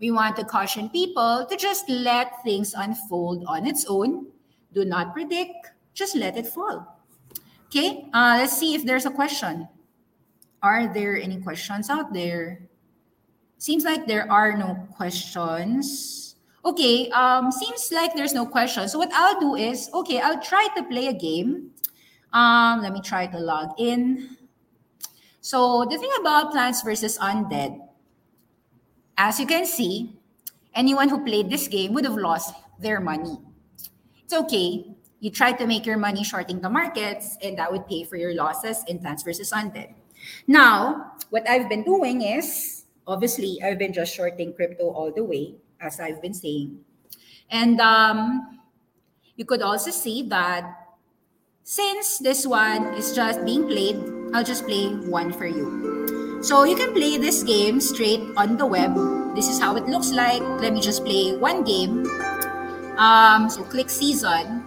We 0.00 0.10
want 0.10 0.36
to 0.36 0.44
caution 0.44 0.88
people 0.88 1.44
to 1.44 1.56
just 1.56 1.88
let 1.88 2.42
things 2.42 2.72
unfold 2.72 3.44
on 3.46 3.66
its 3.66 3.84
own. 3.86 4.32
Do 4.72 4.86
not 4.86 5.12
predict, 5.12 5.72
just 5.92 6.16
let 6.16 6.38
it 6.38 6.46
fall. 6.46 6.96
Okay, 7.66 8.08
uh, 8.14 8.40
let's 8.40 8.56
see 8.56 8.74
if 8.74 8.86
there's 8.86 9.04
a 9.04 9.10
question. 9.10 9.68
Are 10.62 10.92
there 10.92 11.20
any 11.20 11.40
questions 11.40 11.90
out 11.90 12.12
there? 12.12 12.62
Seems 13.58 13.84
like 13.84 14.06
there 14.06 14.24
are 14.32 14.56
no 14.56 14.88
questions. 14.96 16.36
Okay, 16.64 17.10
um, 17.10 17.52
seems 17.52 17.92
like 17.92 18.14
there's 18.14 18.32
no 18.32 18.46
questions. 18.46 18.92
So 18.92 18.98
what 18.98 19.12
I'll 19.12 19.38
do 19.38 19.54
is, 19.54 19.90
okay, 19.92 20.20
I'll 20.20 20.40
try 20.40 20.66
to 20.76 20.82
play 20.84 21.08
a 21.08 21.12
game. 21.12 21.70
Um, 22.32 22.82
let 22.82 22.92
me 22.92 23.00
try 23.00 23.26
to 23.26 23.38
log 23.38 23.74
in. 23.78 24.36
So 25.40 25.86
the 25.90 25.98
thing 25.98 26.10
about 26.20 26.52
Plants 26.52 26.82
versus 26.82 27.18
Undead, 27.18 27.80
as 29.16 29.40
you 29.40 29.46
can 29.46 29.66
see, 29.66 30.16
anyone 30.74 31.08
who 31.08 31.24
played 31.24 31.50
this 31.50 31.66
game 31.68 31.92
would 31.94 32.04
have 32.04 32.16
lost 32.16 32.54
their 32.78 33.00
money. 33.00 33.38
It's 34.22 34.34
okay 34.34 34.94
you 35.20 35.30
try 35.30 35.52
to 35.52 35.66
make 35.66 35.84
your 35.84 35.98
money 35.98 36.24
shorting 36.24 36.60
the 36.60 36.70
markets, 36.70 37.36
and 37.44 37.56
that 37.58 37.70
would 37.70 37.86
pay 37.86 38.04
for 38.04 38.16
your 38.16 38.34
losses 38.34 38.82
in 38.88 38.98
Plants 38.98 39.22
versus 39.22 39.52
Undead. 39.52 39.92
Now, 40.46 41.12
what 41.28 41.48
I've 41.48 41.68
been 41.68 41.84
doing 41.84 42.22
is 42.22 42.84
obviously 43.06 43.60
I've 43.62 43.78
been 43.78 43.92
just 43.92 44.14
shorting 44.14 44.54
crypto 44.54 44.90
all 44.90 45.12
the 45.12 45.22
way, 45.22 45.54
as 45.80 46.00
I've 46.00 46.20
been 46.20 46.32
saying. 46.32 46.80
And 47.50 47.80
um, 47.80 48.60
you 49.36 49.44
could 49.44 49.60
also 49.60 49.90
see 49.90 50.22
that 50.28 50.79
since 51.64 52.18
this 52.18 52.46
one 52.46 52.94
is 52.94 53.14
just 53.14 53.44
being 53.44 53.66
played, 53.66 53.96
I'll 54.32 54.44
just 54.44 54.66
play 54.66 54.88
one 55.08 55.32
for 55.32 55.46
you. 55.46 56.40
So 56.42 56.64
you 56.64 56.74
can 56.74 56.92
play 56.92 57.18
this 57.18 57.42
game 57.42 57.80
straight 57.80 58.20
on 58.36 58.56
the 58.56 58.66
web. 58.66 58.96
This 59.36 59.48
is 59.48 59.60
how 59.60 59.76
it 59.76 59.86
looks 59.86 60.10
like. 60.10 60.40
Let 60.60 60.72
me 60.72 60.80
just 60.80 61.04
play 61.04 61.36
one 61.36 61.64
game. 61.64 62.06
Um, 62.96 63.48
so 63.48 63.62
click 63.62 63.90
season. 63.90 64.64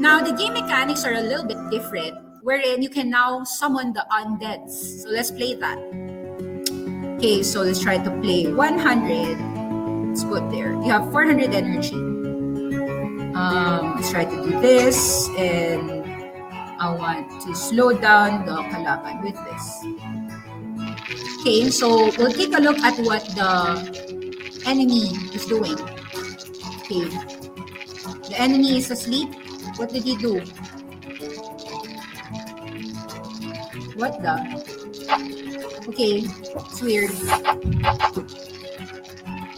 Now, 0.00 0.20
the 0.22 0.32
game 0.32 0.52
mechanics 0.52 1.04
are 1.04 1.14
a 1.14 1.22
little 1.22 1.46
bit 1.46 1.58
different, 1.70 2.16
wherein 2.42 2.82
you 2.82 2.88
can 2.88 3.10
now 3.10 3.44
summon 3.44 3.92
the 3.92 4.06
undeads. 4.12 5.02
So 5.02 5.08
let's 5.10 5.30
play 5.30 5.54
that. 5.54 5.78
Okay, 7.16 7.42
so 7.42 7.62
let's 7.62 7.80
try 7.80 7.98
to 7.98 8.10
play 8.20 8.52
100. 8.52 10.08
Let's 10.08 10.24
put 10.24 10.50
there. 10.50 10.72
You 10.72 10.90
have 10.90 11.10
400 11.10 11.54
energy. 11.54 11.94
Um, 13.34 13.96
let's 13.96 14.10
try 14.10 14.24
to 14.24 14.36
do 14.44 14.60
this, 14.60 15.28
and 15.36 15.93
I 16.78 16.94
want 16.94 17.30
to 17.42 17.54
slow 17.54 17.92
down 17.96 18.46
the 18.46 18.56
kalaban 18.70 19.22
with 19.22 19.38
this. 19.46 19.64
Okay, 21.40 21.70
so 21.70 22.10
we'll 22.18 22.32
take 22.32 22.56
a 22.56 22.60
look 22.60 22.78
at 22.80 22.98
what 23.04 23.24
the 23.34 23.52
enemy 24.66 25.12
is 25.34 25.46
doing. 25.46 25.78
Okay, 26.84 27.08
the 28.28 28.36
enemy 28.36 28.78
is 28.78 28.90
asleep 28.90 29.28
what 29.76 29.90
did 29.90 30.04
he 30.04 30.16
do? 30.16 30.38
What 33.98 34.22
the? 34.22 34.38
Okay, 35.90 36.22
it's 36.22 36.80
weird. 36.80 37.10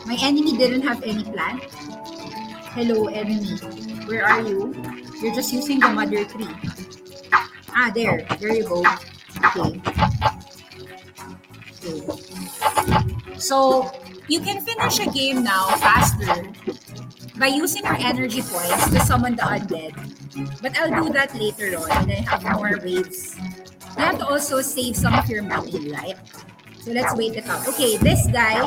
My 0.07 0.17
enemy 0.23 0.57
didn't 0.57 0.83
have 0.89 1.03
any 1.03 1.25
plan. 1.25 1.61
Hello, 2.73 3.09
enemy. 3.09 3.61
Where 4.09 4.25
are 4.25 4.41
you? 4.41 4.73
You're 5.21 5.35
just 5.35 5.53
using 5.53 5.81
the 5.81 5.91
mother 5.91 6.25
tree. 6.25 6.49
Ah, 7.77 7.93
there. 7.93 8.25
There 8.41 8.57
you 8.57 8.65
go. 8.65 8.81
Okay. 9.53 9.77
Okay. 11.85 12.97
So, 13.37 13.93
you 14.29 14.41
can 14.41 14.65
finish 14.65 14.99
a 14.99 15.13
game 15.13 15.45
now 15.45 15.69
faster 15.77 16.49
by 17.37 17.53
using 17.53 17.85
your 17.85 18.01
energy 18.01 18.41
points 18.41 18.89
to 18.89 18.99
summon 19.05 19.37
the 19.37 19.45
undead. 19.45 19.93
But 20.65 20.73
I'll 20.81 21.05
do 21.05 21.13
that 21.13 21.37
later 21.37 21.77
on 21.77 22.09
when 22.09 22.17
I 22.17 22.25
have 22.25 22.43
more 22.49 22.81
waves. 22.81 23.37
You 23.37 24.05
have 24.09 24.19
to 24.19 24.27
also 24.27 24.63
save 24.65 24.97
some 24.97 25.13
of 25.13 25.29
your 25.29 25.43
money, 25.43 25.93
right? 25.93 26.17
So 26.87 26.93
let's 26.95 27.19
wait 27.19 27.35
it 27.35 27.51
out. 27.51 27.67
Okay, 27.67 27.99
this 27.99 28.31
guy 28.31 28.63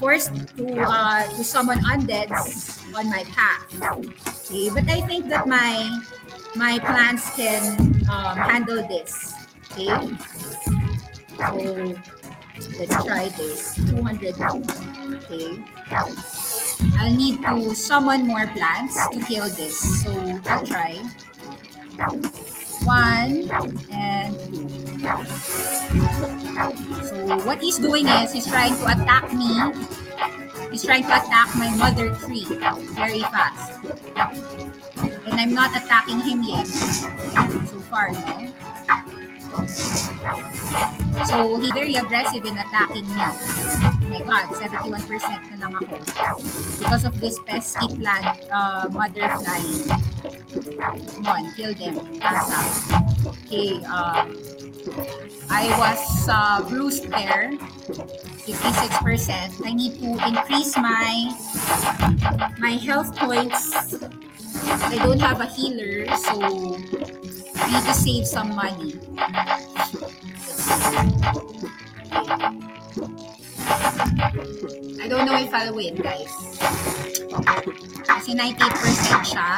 forced 0.00 0.32
to 0.56 0.64
uh, 0.80 1.28
to 1.28 1.44
summon 1.44 1.76
undeads 1.84 2.80
on 2.96 3.04
my 3.12 3.20
path. 3.36 3.68
Okay, 4.48 4.72
but 4.72 4.88
I 4.88 5.04
think 5.04 5.28
that 5.28 5.44
my 5.44 5.84
my 6.56 6.80
plants 6.80 7.28
can 7.36 7.76
um, 8.08 8.32
handle 8.32 8.80
this. 8.88 9.36
Okay, 9.76 9.92
so 11.36 11.60
let's 12.80 12.96
try 13.04 13.28
this. 13.36 13.76
200. 13.92 14.40
Okay. 15.20 15.60
I'll 16.96 17.12
need 17.12 17.44
to 17.44 17.76
summon 17.76 18.24
more 18.24 18.48
plants 18.56 18.96
to 18.96 19.20
kill 19.28 19.52
this. 19.52 19.76
So 20.00 20.16
I'll 20.48 20.64
try. 20.64 20.96
One 22.84 23.50
and. 23.92 24.34
So 27.04 27.38
what 27.46 27.60
he's 27.60 27.78
doing 27.78 28.06
is 28.06 28.32
he's 28.32 28.46
trying 28.46 28.76
to 28.76 28.86
attack 28.86 29.32
me. 29.32 29.48
He's 30.70 30.84
trying 30.84 31.02
to 31.02 31.14
attack 31.16 31.54
my 31.56 31.70
mother 31.76 32.14
tree 32.16 32.44
very 32.94 33.20
fast. 33.20 33.80
And 35.26 35.40
I'm 35.40 35.54
not 35.54 35.70
attacking 35.76 36.20
him 36.20 36.42
yet. 36.42 36.66
So 36.66 37.80
far, 37.90 38.12
no? 38.12 38.52
So, 41.26 41.58
he's 41.58 41.72
very 41.72 41.94
aggressive 41.94 42.44
in 42.44 42.56
attacking 42.56 43.06
me. 43.08 43.24
My 44.10 44.22
God, 44.26 44.46
71% 44.54 45.50
na 45.50 45.56
lang 45.58 45.72
ako. 45.74 45.98
Because 46.78 47.04
of 47.04 47.18
this 47.20 47.38
pesky 47.46 47.86
plant, 47.98 48.46
uh, 48.50 48.86
mother 48.90 49.26
flying. 49.42 49.90
Come 51.18 51.26
on, 51.26 51.50
kill 51.54 51.74
them. 51.74 51.98
Asa. 52.22 52.62
Okay, 53.26 53.82
uh, 53.86 54.26
I 55.50 55.66
was 55.78 56.02
uh, 56.30 56.62
bruised 56.66 57.10
there. 57.10 57.52
56%. 58.46 59.66
I 59.66 59.72
need 59.74 59.98
to 59.98 60.08
increase 60.26 60.74
my 60.78 61.30
my 62.58 62.74
health 62.78 63.14
points. 63.18 63.74
I 64.66 64.96
don't 65.02 65.20
have 65.20 65.40
a 65.40 65.46
healer, 65.46 66.06
so 66.16 66.78
need 67.66 67.84
to 67.84 67.94
save 67.94 68.26
some 68.26 68.54
money. 68.54 68.94
I 75.00 75.08
don't 75.08 75.26
know 75.26 75.36
if 75.36 75.52
I'll 75.52 75.74
win, 75.74 75.96
guys. 75.96 76.32
Kasi 78.06 78.32
98% 78.36 79.26
siya. 79.26 79.50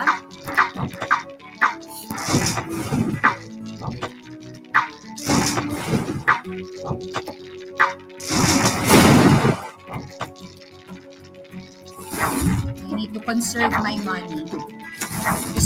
I 12.83 12.95
need 12.95 13.15
to 13.15 13.21
conserve 13.21 13.73
my 13.83 13.97
money. 14.03 14.72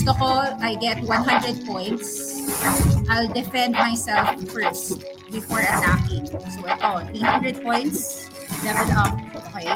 Gusto 0.06 0.22
ko, 0.22 0.38
I 0.62 0.78
get 0.78 1.02
100 1.02 1.66
points. 1.66 2.38
I'll 3.10 3.26
defend 3.26 3.74
myself 3.74 4.38
first 4.54 5.02
before 5.34 5.66
attacking. 5.66 6.30
So 6.30 6.62
ito, 6.62 7.10
300 7.10 7.58
points, 7.58 8.30
level 8.62 8.86
up. 8.94 9.18
Okay. 9.50 9.66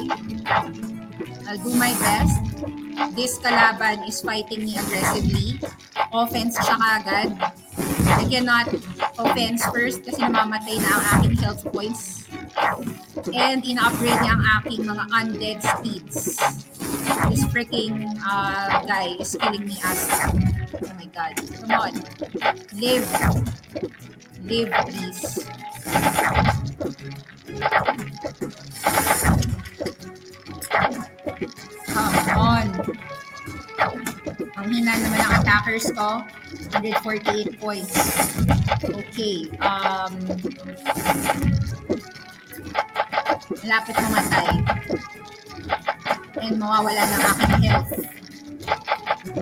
I'll 1.51 1.59
do 1.59 1.75
my 1.75 1.91
best. 1.99 2.47
This 3.19 3.43
kalaban 3.43 4.07
is 4.07 4.23
fighting 4.23 4.71
me 4.71 4.79
aggressively. 4.79 5.59
Offense 6.15 6.55
siya 6.63 6.79
kagad. 6.79 7.35
I 8.15 8.23
cannot 8.31 8.71
offense 9.19 9.67
first 9.75 10.07
kasi 10.07 10.23
namamatay 10.23 10.79
na 10.79 10.91
ang 10.95 11.05
aking 11.19 11.43
health 11.43 11.67
points. 11.75 12.31
And 13.35 13.67
in-upgrade 13.67 14.23
niya 14.23 14.39
ang 14.39 14.45
aking 14.63 14.87
mga 14.87 15.05
undead 15.11 15.59
speeds. 15.59 16.39
This 17.11 17.43
freaking 17.51 18.07
uh, 18.23 18.87
guy 18.87 19.17
is 19.19 19.35
killing 19.41 19.67
me 19.67 19.77
as 19.83 20.07
Oh 20.79 20.95
my 20.95 21.07
god. 21.11 21.35
Come 21.59 21.71
on. 21.75 21.93
Live. 22.79 23.11
Live, 24.47 24.71
please. 24.87 25.43
Come 31.91 32.39
on. 32.39 32.67
Ang 34.55 34.67
hina 34.71 34.93
naman 34.95 35.19
ng 35.19 35.33
attackers 35.43 35.91
ko. 35.91 36.23
148 36.79 37.59
points. 37.59 37.95
Okay. 38.87 39.51
Um, 39.59 40.15
malapit 43.67 43.95
mamatay. 43.99 44.51
And 46.41 46.57
mawawala 46.59 47.03
ng 47.07 47.23
aking 47.23 47.63
health. 47.69 47.93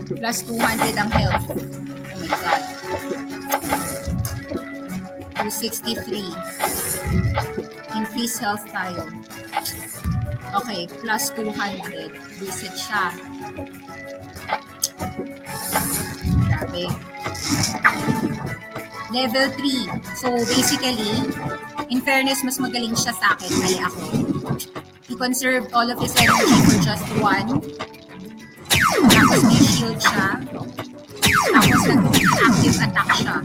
Plus 0.08 0.42
200 0.44 0.96
ang 0.98 1.10
health. 1.12 1.46
Oh 1.48 2.18
my 2.18 2.28
God. 2.28 2.62
263. 5.48 6.28
Increase 7.96 8.37
health 8.42 8.64
tayo. 8.68 9.06
Okay, 10.60 10.88
plus 11.00 11.30
200. 11.37 12.12
Visit 12.40 12.75
siya. 12.76 13.12
Grabe. 16.48 16.84
Level 19.08 19.46
3. 19.56 19.88
So, 20.20 20.28
basically, 20.44 21.32
in 21.88 22.04
fairness, 22.04 22.44
mas 22.44 22.60
magaling 22.60 22.92
siya 22.92 23.16
sa 23.16 23.32
akin. 23.37 23.50
Mali 23.56 23.78
ako. 23.80 24.27
He 25.08 25.16
conserved 25.16 25.72
all 25.72 25.88
of 25.88 25.96
his 25.98 26.12
energy 26.20 26.58
for 26.68 26.76
just 26.84 27.08
one. 27.16 27.48
Tapos 29.08 29.40
may 29.48 29.62
shield 29.64 29.96
siya. 29.96 30.28
Tapos 31.48 31.82
nag-active 31.88 32.76
attack 32.76 33.08
siya. 33.16 33.36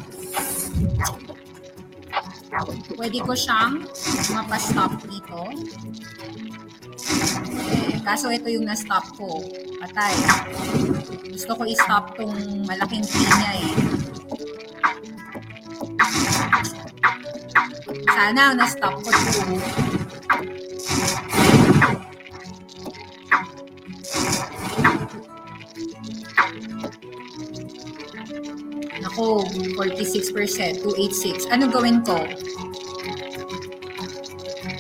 Pwede 3.00 3.18
ko 3.24 3.32
siyang 3.32 3.80
mapastop 4.36 4.92
dito. 5.08 5.40
Eh, 7.72 7.96
kaso 8.04 8.28
ito 8.28 8.52
yung 8.52 8.68
na-stop 8.68 9.08
ko. 9.16 9.40
Patay. 9.80 10.14
Gusto 11.32 11.56
ko 11.56 11.64
i-stop 11.64 12.12
tong 12.20 12.68
malaking 12.68 13.08
tree 13.08 13.24
niya 13.24 13.52
eh. 13.56 13.72
Sana 18.12 18.52
na-stop 18.52 19.00
ko 19.00 19.10
to. 19.16 19.42
46%, 29.78 30.82
286. 30.82 31.50
Anong 31.54 31.72
gawin 31.74 31.98
ko? 32.02 32.18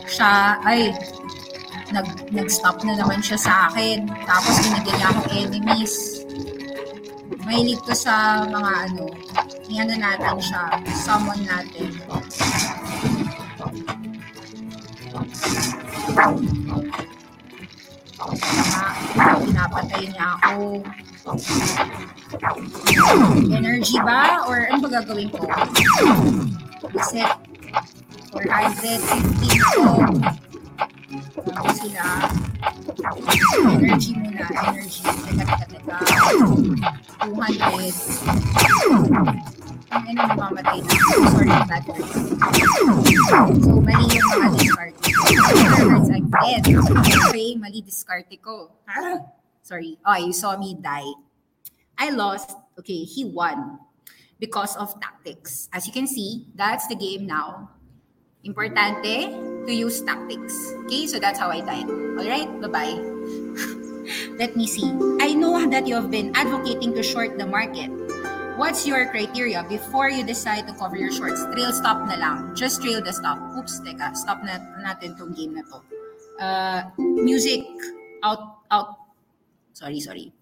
Siya, 0.10 0.58
ay, 0.66 0.94
nag, 1.94 2.08
nag-stop 2.34 2.82
na 2.82 2.98
naman 2.98 3.22
siya 3.22 3.38
sa 3.38 3.54
akin. 3.70 4.10
Tapos 4.26 4.54
binigyan 4.66 4.96
niya 4.98 5.10
akong 5.14 5.30
enemies. 5.32 5.96
Mahilig 7.44 7.82
to 7.86 7.94
sa 7.94 8.46
mga 8.50 8.72
ano, 8.90 9.06
na 9.70 9.96
natin 9.98 10.38
siya, 10.42 10.64
summon 11.02 11.40
natin. 11.46 11.90
Tama, 18.24 18.86
pinapatay 19.44 20.04
niya 20.08 20.28
ako. 20.40 20.82
Energy 23.54 23.98
ba? 24.04 24.44
Or 24.48 24.68
ano 24.68 24.84
ba 24.84 24.90
gagawin 25.00 25.32
ko? 25.32 25.48
Reset. 26.92 27.32
450 28.36 29.62
ko. 29.62 29.82
Bago 31.44 31.70
sila. 31.78 32.04
Energy 33.78 34.12
muna. 34.18 34.44
Energy. 34.72 35.04
Teka, 35.06 35.44
teka, 35.46 35.66
teka. 35.72 35.98
200. 37.24 38.64
Ang 39.94 40.04
ina 40.10 40.26
namamatay 40.26 40.82
na. 40.82 40.90
Sorry, 41.30 41.54
word. 41.54 41.86
So, 43.62 43.78
mali 43.80 44.06
yung 44.10 44.26
mga 44.26 44.50
discard. 44.58 44.94
Cards 44.98 46.10
again. 46.10 46.62
Okay, 47.30 47.50
mali 47.62 47.80
discard 47.86 48.26
ko. 48.42 48.74
Ah, 48.90 49.22
sorry. 49.62 50.02
Oh, 50.02 50.18
you 50.18 50.34
saw 50.34 50.58
me 50.58 50.74
die. 50.74 51.14
I 51.98 52.10
lost. 52.10 52.52
Okay, 52.80 53.04
he 53.04 53.26
won 53.26 53.80
because 54.40 54.76
of 54.78 54.92
tactics. 55.00 55.70
As 55.72 55.88
you 55.88 55.94
can 55.94 56.08
see, 56.08 56.48
that's 56.56 56.88
the 56.88 56.96
game 56.96 57.26
now. 57.28 57.70
Importante 58.44 59.32
to 59.66 59.72
use 59.72 60.02
tactics. 60.02 60.52
Okay, 60.86 61.08
so 61.08 61.20
that's 61.20 61.40
how 61.40 61.48
I 61.50 61.62
died. 61.62 61.88
All 61.88 62.28
right, 62.28 62.50
bye-bye. 62.60 63.00
Let 64.38 64.58
me 64.58 64.68
see. 64.68 64.92
I 65.24 65.32
know 65.34 65.56
that 65.70 65.88
you 65.88 65.96
have 65.96 66.12
been 66.12 66.36
advocating 66.36 66.94
to 66.96 67.04
short 67.04 67.38
the 67.38 67.48
market. 67.48 67.88
What's 68.58 68.86
your 68.86 69.08
criteria 69.10 69.64
before 69.64 70.10
you 70.10 70.24
decide 70.24 70.68
to 70.68 70.74
cover 70.74 70.98
your 70.98 71.12
shorts? 71.12 71.42
Trail 71.56 71.72
stop 71.72 72.06
na 72.06 72.20
lang. 72.20 72.54
Just 72.54 72.84
trail 72.84 73.02
the 73.02 73.14
stop. 73.16 73.40
Oops, 73.58 73.80
teka. 73.82 74.14
Stop 74.14 74.44
na 74.44 74.60
natin 74.84 75.18
tong 75.18 75.34
game 75.34 75.56
na 75.56 75.64
to. 75.72 75.78
Uh, 76.38 76.80
music. 77.00 77.66
Out, 78.22 78.62
out. 78.70 79.10
Sorry, 79.74 80.04
sorry. 80.04 80.36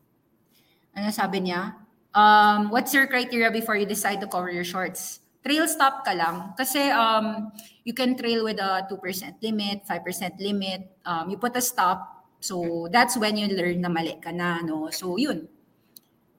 Ano 0.96 1.10
sabi 1.12 1.48
niya? 1.48 1.76
Um, 2.12 2.70
what's 2.70 2.94
your 2.94 3.08
criteria 3.08 3.52
before 3.52 3.76
you 3.76 3.86
decide 3.86 4.20
to 4.20 4.28
cover 4.28 4.52
your 4.52 4.68
shorts? 4.68 5.24
Trail 5.42 5.68
stop 5.68 6.04
ka 6.06 6.14
lang. 6.14 6.54
Kasi 6.60 6.92
um, 6.92 7.52
you 7.84 7.94
can 7.94 8.14
trail 8.20 8.44
with 8.44 8.60
a 8.60 8.86
2% 8.86 9.00
limit, 9.42 9.82
5% 9.88 10.40
limit. 10.40 10.92
Um, 11.06 11.30
you 11.32 11.38
put 11.38 11.56
a 11.56 11.64
stop. 11.64 12.28
So 12.42 12.88
that's 12.92 13.16
when 13.18 13.38
you 13.38 13.48
learn 13.56 13.82
na 13.82 13.90
mali 13.90 14.20
ka 14.22 14.32
na. 14.32 14.60
No? 14.62 14.90
So 14.92 15.18
yun. 15.18 15.48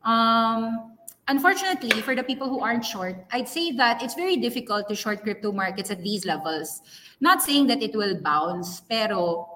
Um, 0.04 0.94
unfortunately, 1.26 2.02
for 2.02 2.14
the 2.14 2.22
people 2.22 2.48
who 2.48 2.60
aren't 2.60 2.84
short, 2.84 3.24
I'd 3.32 3.48
say 3.48 3.72
that 3.72 4.02
it's 4.02 4.14
very 4.14 4.36
difficult 4.36 4.88
to 4.88 4.94
short 4.94 5.22
crypto 5.22 5.50
markets 5.50 5.90
at 5.90 6.02
these 6.02 6.26
levels. 6.26 6.82
Not 7.20 7.40
saying 7.42 7.66
that 7.68 7.82
it 7.82 7.96
will 7.96 8.20
bounce, 8.20 8.82
pero 8.82 9.48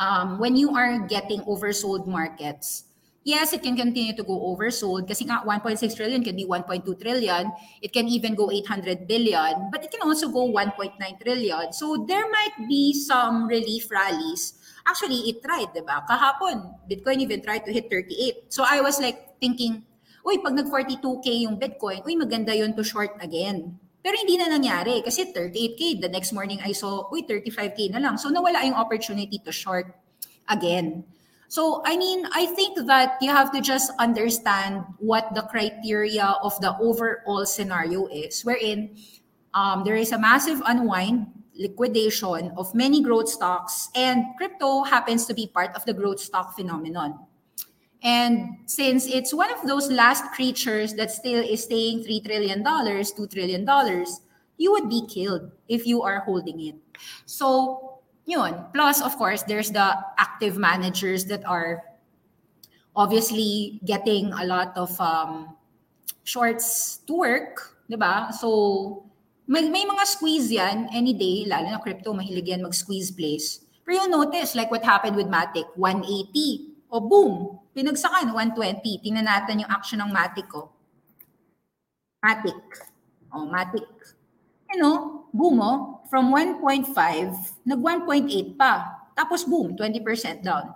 um, 0.00 0.40
when 0.40 0.56
you 0.56 0.74
are 0.74 0.98
getting 1.06 1.40
oversold 1.44 2.08
markets, 2.08 2.89
yes, 3.24 3.52
it 3.52 3.62
can 3.62 3.76
continue 3.76 4.16
to 4.16 4.24
go 4.24 4.36
oversold 4.52 5.08
kasi 5.08 5.24
nga 5.24 5.44
1.6 5.44 5.80
trillion 5.96 6.24
can 6.24 6.36
be 6.36 6.46
1.2 6.46 6.84
trillion. 7.00 7.52
It 7.82 7.92
can 7.92 8.08
even 8.08 8.34
go 8.34 8.50
800 8.50 9.06
billion, 9.06 9.68
but 9.70 9.84
it 9.84 9.90
can 9.90 10.02
also 10.02 10.28
go 10.28 10.48
1.9 10.48 10.96
trillion. 11.20 11.72
So 11.72 12.04
there 12.08 12.28
might 12.30 12.56
be 12.68 12.94
some 12.94 13.46
relief 13.46 13.90
rallies. 13.90 14.56
Actually, 14.88 15.28
it 15.28 15.44
tried, 15.44 15.72
di 15.76 15.84
ba? 15.84 16.02
Kahapon, 16.08 16.88
Bitcoin 16.88 17.20
even 17.20 17.44
tried 17.44 17.64
to 17.68 17.72
hit 17.72 17.92
38. 17.92 18.48
So 18.48 18.64
I 18.64 18.80
was 18.80 18.98
like 18.98 19.36
thinking, 19.38 19.84
uy, 20.24 20.40
pag 20.40 20.56
nag-42K 20.56 21.44
yung 21.44 21.60
Bitcoin, 21.60 22.00
uy, 22.08 22.16
maganda 22.16 22.56
yun 22.56 22.72
to 22.72 22.82
short 22.82 23.12
again. 23.20 23.76
Pero 24.00 24.16
hindi 24.16 24.40
na 24.40 24.48
nangyari 24.48 25.04
kasi 25.04 25.28
38K. 25.28 26.00
The 26.00 26.08
next 26.08 26.32
morning 26.32 26.56
I 26.64 26.72
saw, 26.72 27.04
uy, 27.12 27.28
35K 27.28 27.92
na 27.92 28.00
lang. 28.00 28.16
So 28.16 28.32
nawala 28.32 28.64
yung 28.64 28.80
opportunity 28.80 29.36
to 29.44 29.52
short 29.52 29.92
again. 30.48 31.04
So, 31.50 31.82
I 31.84 31.96
mean, 31.96 32.26
I 32.30 32.46
think 32.46 32.78
that 32.86 33.18
you 33.20 33.28
have 33.28 33.50
to 33.50 33.60
just 33.60 33.90
understand 33.98 34.84
what 34.98 35.34
the 35.34 35.42
criteria 35.42 36.38
of 36.46 36.54
the 36.60 36.78
overall 36.78 37.44
scenario 37.44 38.06
is, 38.06 38.42
wherein 38.42 38.94
um, 39.52 39.82
there 39.82 39.96
is 39.96 40.12
a 40.12 40.18
massive 40.18 40.62
unwind, 40.64 41.26
liquidation 41.58 42.52
of 42.56 42.72
many 42.72 43.02
growth 43.02 43.28
stocks, 43.28 43.90
and 43.96 44.26
crypto 44.38 44.84
happens 44.84 45.26
to 45.26 45.34
be 45.34 45.48
part 45.48 45.74
of 45.74 45.84
the 45.86 45.92
growth 45.92 46.20
stock 46.20 46.54
phenomenon. 46.54 47.18
And 48.00 48.58
since 48.66 49.08
it's 49.08 49.34
one 49.34 49.52
of 49.52 49.66
those 49.66 49.90
last 49.90 50.30
creatures 50.30 50.94
that 50.94 51.10
still 51.10 51.42
is 51.42 51.64
staying 51.64 52.04
$3 52.04 52.24
trillion, 52.24 52.62
$2 52.62 53.28
trillion, 53.28 54.06
you 54.56 54.70
would 54.70 54.88
be 54.88 55.04
killed 55.08 55.50
if 55.66 55.84
you 55.84 56.02
are 56.02 56.20
holding 56.20 56.60
it. 56.60 56.76
So, 57.26 57.89
yun. 58.26 58.66
Plus, 58.72 59.00
of 59.02 59.16
course, 59.16 59.42
there's 59.44 59.70
the 59.70 59.96
active 60.18 60.56
managers 60.56 61.24
that 61.26 61.44
are 61.44 61.82
obviously 62.96 63.80
getting 63.84 64.32
a 64.32 64.44
lot 64.44 64.76
of 64.76 64.92
um, 65.00 65.56
shorts 66.24 66.98
to 67.06 67.14
work, 67.14 67.76
di 67.88 67.96
ba? 67.96 68.32
So, 68.32 69.04
may, 69.46 69.68
may 69.68 69.82
mga 69.86 70.04
squeeze 70.06 70.50
yan 70.50 70.88
any 70.94 71.12
day, 71.14 71.46
lalo 71.46 71.70
na 71.70 71.82
crypto, 71.82 72.14
mahilig 72.14 72.46
yan 72.54 72.62
mag-squeeze 72.62 73.10
place. 73.10 73.66
Pero 73.82 74.06
you'll 74.06 74.14
notice, 74.22 74.54
like 74.54 74.70
what 74.70 74.84
happened 74.84 75.16
with 75.16 75.26
Matic, 75.26 75.66
180. 75.74 76.70
O 76.90 76.98
boom, 76.98 77.58
pinagsakan, 77.74 78.34
120. 78.34 79.02
Tingnan 79.02 79.26
natin 79.26 79.62
yung 79.62 79.70
action 79.70 80.02
ng 80.02 80.10
Matic 80.10 80.46
ko. 80.46 80.70
Matic. 82.22 82.62
O, 83.34 83.46
Matic. 83.46 83.90
You 84.70 84.78
know, 84.78 85.26
boom 85.34 85.58
oh, 85.58 86.00
from 86.10 86.30
1.5, 86.34 86.94
nag 87.66 87.80
1.8 87.82 88.58
pa. 88.58 88.86
Tapos 89.14 89.42
boom, 89.44 89.74
20% 89.74 90.42
down. 90.42 90.74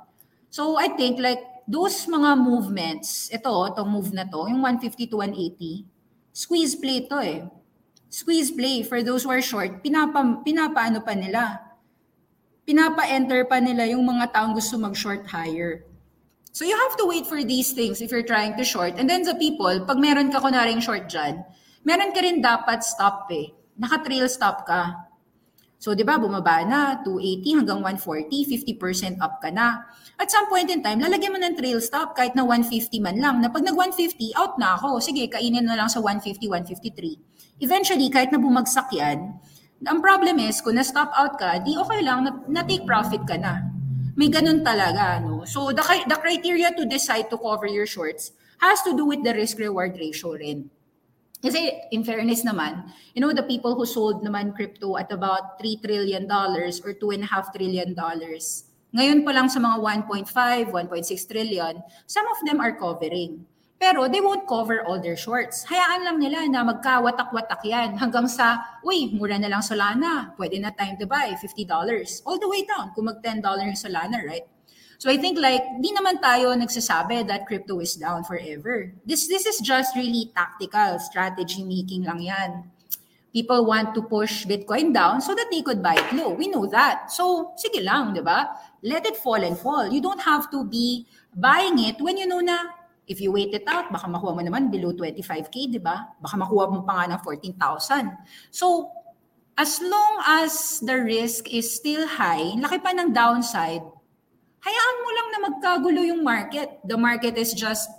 So 0.50 0.78
I 0.78 0.90
think 0.94 1.18
like 1.18 1.42
those 1.66 2.06
mga 2.06 2.38
movements, 2.38 3.30
ito, 3.32 3.50
itong 3.70 3.88
move 3.88 4.12
na 4.12 4.28
to, 4.28 4.46
yung 4.46 4.62
150 4.62 5.10
to 5.10 5.16
180, 5.22 5.86
squeeze 6.30 6.74
play 6.76 7.06
to 7.08 7.18
eh. 7.18 7.42
Squeeze 8.10 8.54
play 8.54 8.86
for 8.86 9.02
those 9.02 9.26
who 9.26 9.30
are 9.34 9.42
short, 9.42 9.82
pinapa, 9.82 10.22
pinapaano 10.46 11.02
pa 11.02 11.18
nila. 11.18 11.58
Pinapa-enter 12.64 13.44
pa 13.50 13.58
nila 13.58 13.90
yung 13.90 14.06
mga 14.06 14.30
taong 14.30 14.54
gusto 14.54 14.78
mag-short 14.78 15.26
higher. 15.26 15.84
So 16.54 16.62
you 16.62 16.78
have 16.86 16.94
to 17.02 17.10
wait 17.10 17.26
for 17.26 17.42
these 17.42 17.74
things 17.74 17.98
if 17.98 18.14
you're 18.14 18.22
trying 18.22 18.54
to 18.54 18.62
short. 18.62 18.94
And 18.94 19.10
then 19.10 19.26
the 19.26 19.34
people, 19.34 19.82
pag 19.82 19.98
meron 19.98 20.30
ka 20.30 20.38
kunaring 20.38 20.78
short 20.78 21.10
dyan, 21.10 21.42
meron 21.82 22.14
ka 22.14 22.22
rin 22.22 22.38
dapat 22.38 22.86
stop 22.86 23.26
eh. 23.34 23.50
Naka-trail 23.74 24.26
stop 24.30 24.66
ka. 24.66 25.10
So, 25.84 25.92
di 25.92 26.00
ba, 26.00 26.16
bumaba 26.16 26.64
na, 26.64 27.04
280 27.04 27.60
hanggang 27.60 27.80
140, 27.84 28.32
50% 29.20 29.20
up 29.20 29.36
ka 29.36 29.52
na. 29.52 29.84
At 30.16 30.32
some 30.32 30.48
point 30.48 30.72
in 30.72 30.80
time, 30.80 31.02
lalagyan 31.02 31.36
mo 31.36 31.38
ng 31.42 31.60
trail 31.60 31.76
stop 31.76 32.16
kahit 32.16 32.32
na 32.32 32.40
150 32.40 32.88
man 33.04 33.20
lang. 33.20 33.44
Na 33.44 33.52
pag 33.52 33.60
nag-150, 33.60 34.32
out 34.32 34.56
na 34.56 34.80
ako. 34.80 35.02
Sige, 35.04 35.28
kainin 35.28 35.66
na 35.66 35.76
lang 35.76 35.92
sa 35.92 36.00
150, 36.00 36.40
153. 36.48 37.60
Eventually, 37.60 38.08
kahit 38.08 38.32
na 38.32 38.40
bumagsak 38.40 38.88
yan, 38.96 39.36
ang 39.84 40.00
problem 40.00 40.40
is, 40.40 40.64
kung 40.64 40.80
na-stop 40.80 41.12
out 41.12 41.36
ka, 41.36 41.60
di 41.60 41.76
okay 41.76 42.00
lang, 42.00 42.24
na-take 42.48 42.88
profit 42.88 43.20
ka 43.28 43.36
na. 43.36 43.68
May 44.16 44.32
ganun 44.32 44.64
talaga. 44.64 45.20
No? 45.20 45.44
So, 45.44 45.68
the, 45.74 45.82
the 45.82 46.16
criteria 46.16 46.72
to 46.72 46.88
decide 46.88 47.28
to 47.28 47.36
cover 47.36 47.68
your 47.68 47.84
shorts 47.84 48.32
has 48.62 48.80
to 48.88 48.96
do 48.96 49.04
with 49.04 49.20
the 49.20 49.36
risk-reward 49.36 50.00
ratio 50.00 50.32
rin. 50.38 50.72
Kasi 51.44 51.92
in 51.92 52.00
fairness 52.00 52.40
naman, 52.40 52.88
you 53.12 53.20
know, 53.20 53.36
the 53.36 53.44
people 53.44 53.76
who 53.76 53.84
sold 53.84 54.24
naman 54.24 54.56
crypto 54.56 54.96
at 54.96 55.12
about 55.12 55.60
$3 55.60 55.84
trillion 55.84 56.24
dollars 56.24 56.80
or 56.80 56.96
$2.5 56.96 57.28
trillion 57.52 57.92
dollars, 57.92 58.72
ngayon 58.96 59.28
pa 59.28 59.36
lang 59.36 59.52
sa 59.52 59.60
mga 59.60 60.08
1.5, 60.08 60.72
1.6 60.72 60.72
trillion, 61.28 61.74
some 62.08 62.24
of 62.32 62.38
them 62.48 62.64
are 62.64 62.72
covering. 62.80 63.44
Pero 63.76 64.08
they 64.08 64.22
won't 64.22 64.48
cover 64.48 64.86
all 64.86 64.96
their 65.02 65.18
shorts. 65.18 65.66
Hayaan 65.68 66.06
lang 66.06 66.16
nila 66.22 66.46
na 66.48 66.64
magkawatak-watak 66.64 67.60
yan 67.66 67.98
hanggang 68.00 68.24
sa, 68.24 68.62
uy, 68.86 69.12
mura 69.12 69.36
na 69.36 69.50
lang 69.50 69.60
Solana. 69.60 70.32
Pwede 70.38 70.56
na 70.62 70.72
time 70.72 70.96
to 70.96 71.04
buy, 71.04 71.36
$50. 71.36 71.68
All 72.24 72.38
the 72.40 72.48
way 72.48 72.64
down 72.64 72.94
kung 72.96 73.10
mag 73.10 73.20
$10 73.20 73.44
yung 73.44 73.76
Solana, 73.76 74.22
right? 74.24 74.46
So 75.04 75.12
I 75.12 75.20
think 75.20 75.36
like 75.36 75.60
di 75.84 75.92
naman 75.92 76.16
tayo 76.24 76.56
nagsasabi 76.56 77.28
that 77.28 77.44
crypto 77.44 77.76
is 77.76 77.92
down 77.92 78.24
forever. 78.24 78.88
This 79.04 79.28
this 79.28 79.44
is 79.44 79.60
just 79.60 79.92
really 79.92 80.32
tactical 80.32 80.96
strategy 80.96 81.60
making 81.60 82.08
lang 82.08 82.24
yan. 82.24 82.72
People 83.28 83.68
want 83.68 83.92
to 83.92 84.00
push 84.08 84.48
Bitcoin 84.48 84.96
down 84.96 85.20
so 85.20 85.36
that 85.36 85.52
they 85.52 85.60
could 85.60 85.84
buy 85.84 86.00
it 86.00 86.08
low. 86.16 86.32
We 86.32 86.48
know 86.48 86.64
that. 86.72 87.12
So 87.12 87.52
sige 87.60 87.84
lang, 87.84 88.16
'di 88.16 88.24
ba? 88.24 88.48
Let 88.80 89.04
it 89.04 89.20
fall 89.20 89.44
and 89.44 89.60
fall. 89.60 89.92
You 89.92 90.00
don't 90.00 90.24
have 90.24 90.48
to 90.56 90.64
be 90.64 91.04
buying 91.36 91.76
it 91.84 92.00
when 92.00 92.16
you 92.16 92.24
know 92.24 92.40
na 92.40 92.72
if 93.04 93.20
you 93.20 93.28
wait 93.28 93.52
it 93.52 93.68
out, 93.68 93.92
baka 93.92 94.08
makuha 94.08 94.32
mo 94.32 94.40
naman 94.40 94.72
below 94.72 94.96
25k, 94.96 95.68
'di 95.68 95.84
ba? 95.84 96.16
Baka 96.16 96.40
makuha 96.40 96.72
mo 96.72 96.80
pa 96.80 97.04
nga 97.04 97.12
ng 97.12 97.20
14,000. 97.20 98.08
So 98.48 98.88
as 99.60 99.84
long 99.84 100.24
as 100.24 100.80
the 100.80 100.96
risk 100.96 101.52
is 101.52 101.68
still 101.76 102.08
high, 102.08 102.56
laki 102.56 102.80
pa 102.80 102.96
ng 102.96 103.12
downside, 103.12 103.84
hayaan 104.64 104.96
mo 105.04 105.10
lang 105.12 105.28
na 105.28 105.38
magkagulo 105.44 106.00
yung 106.08 106.24
market. 106.24 106.80
The 106.88 106.96
market 106.96 107.36
is 107.36 107.52
just, 107.52 107.92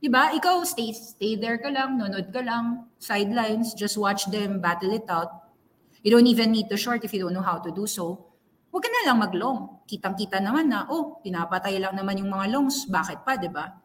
di 0.00 0.08
ba, 0.08 0.32
ikaw 0.32 0.64
stay, 0.64 0.96
stay 0.96 1.36
there 1.36 1.60
ka 1.60 1.68
lang, 1.68 2.00
nunod 2.00 2.32
ka 2.32 2.40
lang, 2.40 2.88
sidelines, 2.96 3.76
just 3.76 4.00
watch 4.00 4.24
them 4.32 4.64
battle 4.64 4.96
it 4.96 5.04
out. 5.12 5.52
You 6.00 6.08
don't 6.16 6.26
even 6.26 6.56
need 6.56 6.72
to 6.72 6.80
short 6.80 7.04
if 7.04 7.12
you 7.12 7.20
don't 7.28 7.36
know 7.36 7.44
how 7.44 7.60
to 7.60 7.68
do 7.68 7.84
so. 7.84 8.24
Huwag 8.72 8.86
ka 8.86 8.88
na 8.88 9.12
lang 9.12 9.20
mag-long. 9.20 9.84
Kitang-kita 9.84 10.40
naman 10.40 10.72
na, 10.72 10.88
oh, 10.88 11.20
pinapatay 11.20 11.76
lang 11.76 11.92
naman 11.92 12.16
yung 12.24 12.32
mga 12.32 12.56
longs. 12.56 12.88
Bakit 12.88 13.20
pa, 13.20 13.36
di 13.36 13.52
ba? 13.52 13.76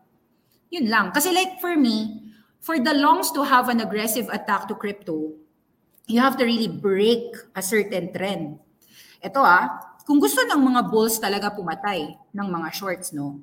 Yun 0.71 0.87
lang. 0.87 1.11
Kasi 1.11 1.35
like 1.35 1.59
for 1.59 1.75
me, 1.75 2.23
for 2.63 2.79
the 2.79 2.95
longs 2.95 3.35
to 3.35 3.43
have 3.43 3.67
an 3.67 3.83
aggressive 3.83 4.31
attack 4.31 4.71
to 4.71 4.77
crypto, 4.77 5.35
you 6.07 6.21
have 6.21 6.37
to 6.37 6.45
really 6.45 6.69
break 6.69 7.35
a 7.57 7.61
certain 7.61 8.13
trend. 8.13 8.61
Ito 9.25 9.41
ah, 9.41 9.94
kung 10.05 10.21
gusto 10.21 10.37
ng 10.45 10.61
mga 10.61 10.81
bulls 10.85 11.17
talaga 11.17 11.49
pumatay 11.49 12.13
ng 12.29 12.47
mga 12.47 12.69
shorts, 12.77 13.09
no? 13.09 13.41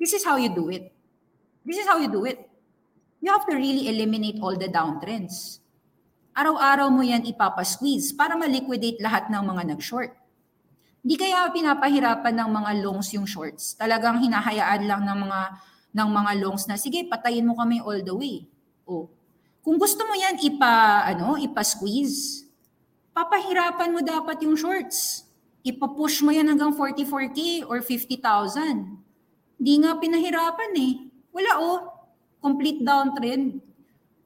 This 0.00 0.16
is 0.16 0.24
how 0.24 0.40
you 0.40 0.48
do 0.48 0.72
it. 0.72 0.88
This 1.68 1.84
is 1.84 1.84
how 1.84 2.00
you 2.00 2.08
do 2.08 2.24
it. 2.24 2.48
You 3.20 3.28
have 3.28 3.44
to 3.44 3.52
really 3.52 3.92
eliminate 3.92 4.40
all 4.40 4.56
the 4.56 4.72
downtrends. 4.72 5.60
Araw-araw 6.32 6.88
mo 6.88 7.04
yan 7.04 7.28
ipapasqueeze 7.28 8.16
para 8.16 8.40
ma-liquidate 8.40 9.04
lahat 9.04 9.28
ng 9.28 9.42
mga 9.42 9.76
nag-short. 9.76 10.16
Hindi 11.04 11.14
kaya 11.20 11.52
pinapahirapan 11.52 12.34
ng 12.40 12.50
mga 12.56 12.70
longs 12.88 13.12
yung 13.12 13.28
shorts. 13.28 13.76
Talagang 13.76 14.24
hinahayaan 14.24 14.88
lang 14.88 15.04
ng 15.04 15.18
mga 15.28 15.40
ng 15.88 16.08
mga 16.08 16.32
longs 16.40 16.64
na 16.70 16.80
sige, 16.80 17.04
patayin 17.04 17.44
mo 17.44 17.52
kami 17.52 17.84
all 17.84 18.00
the 18.00 18.14
way. 18.16 18.48
Oh. 18.88 19.12
Kung 19.60 19.76
gusto 19.76 20.08
mo 20.08 20.16
yan 20.16 20.40
ipa 20.40 21.04
ano, 21.04 21.36
ipa-squeeze, 21.36 22.48
papahirapan 23.12 23.92
mo 23.92 24.00
dapat 24.00 24.40
yung 24.46 24.56
shorts 24.56 25.27
ipapush 25.66 26.22
mo 26.22 26.30
yan 26.30 26.46
hanggang 26.50 26.74
44K 26.74 27.66
or 27.66 27.82
50,000. 27.82 28.18
Hindi 29.58 29.74
nga 29.82 29.98
pinahirapan 29.98 30.72
eh. 30.78 30.94
Wala 31.34 31.52
oh. 31.58 31.78
Complete 32.38 32.86
downtrend. 32.86 33.58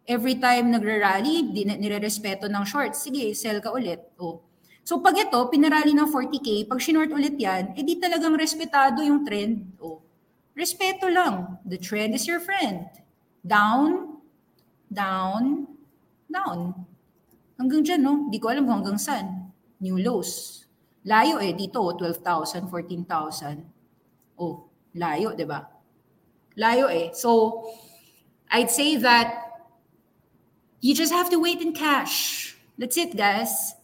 Every 0.04 0.36
time 0.36 0.74
nagra-rally, 0.74 1.48
di 1.54 1.64
na 1.64 1.78
nire-respeto 1.78 2.50
ng 2.50 2.64
shorts. 2.68 3.06
Sige, 3.06 3.32
sell 3.32 3.62
ka 3.64 3.72
ulit. 3.72 4.02
Oh. 4.20 4.44
So 4.82 4.98
pag 4.98 5.14
ito, 5.14 5.38
pinarally 5.48 5.94
ng 5.94 6.10
40K, 6.10 6.66
pag 6.66 6.82
sinort 6.82 7.14
ulit 7.14 7.38
yan, 7.38 7.72
edi 7.78 7.96
eh 7.96 8.00
talagang 8.02 8.34
respetado 8.34 9.00
yung 9.00 9.22
trend. 9.22 9.78
Oh. 9.78 10.02
Respeto 10.52 11.08
lang. 11.08 11.56
The 11.64 11.78
trend 11.78 12.12
is 12.18 12.28
your 12.28 12.42
friend. 12.42 12.90
Down, 13.40 14.20
down, 14.90 15.70
down. 16.28 16.76
Hanggang 17.56 17.80
dyan, 17.86 18.00
no? 18.02 18.12
Di 18.28 18.42
ko 18.42 18.50
alam 18.50 18.66
kung 18.66 18.82
hanggang 18.82 19.00
saan. 19.00 19.54
New 19.78 19.96
lows. 20.02 20.61
Layo 21.06 21.42
eh, 21.42 21.52
dito, 21.52 21.82
12,000, 21.98 22.70
14,000. 22.70 23.66
Oh, 24.38 24.70
layo, 24.94 25.34
di 25.34 25.44
ba? 25.44 25.66
Layo 26.56 26.86
eh. 26.86 27.10
So, 27.12 27.64
I'd 28.50 28.70
say 28.70 28.96
that 28.96 29.42
you 30.80 30.94
just 30.94 31.12
have 31.12 31.30
to 31.30 31.38
wait 31.38 31.60
in 31.60 31.72
cash. 31.72 32.54
That's 32.78 32.96
it, 32.96 33.16
guys. 33.16 33.74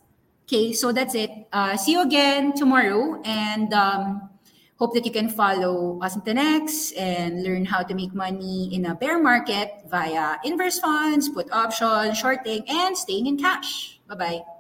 Okay, 0.45 0.73
so 0.73 0.93
that's 0.93 1.15
it. 1.15 1.31
Uh, 1.53 1.77
see 1.77 1.93
you 1.93 2.03
again 2.03 2.55
tomorrow 2.55 3.21
and 3.25 3.73
um, 3.75 4.31
hope 4.79 4.95
that 4.95 5.05
you 5.05 5.13
can 5.13 5.29
follow 5.29 6.01
us 6.01 6.17
in 6.17 6.23
the 6.25 6.35
next 6.35 6.93
and 6.93 7.43
learn 7.43 7.65
how 7.65 7.83
to 7.83 7.95
make 7.95 8.15
money 8.15 8.73
in 8.73 8.87
a 8.87 8.95
bear 8.95 9.21
market 9.21 9.85
via 9.91 10.37
inverse 10.45 10.79
funds, 10.79 11.29
put 11.29 11.51
options, 11.53 12.17
shorting, 12.19 12.65
and 12.69 12.97
staying 12.97 13.27
in 13.27 13.37
cash. 13.37 14.01
Bye-bye. 14.09 14.58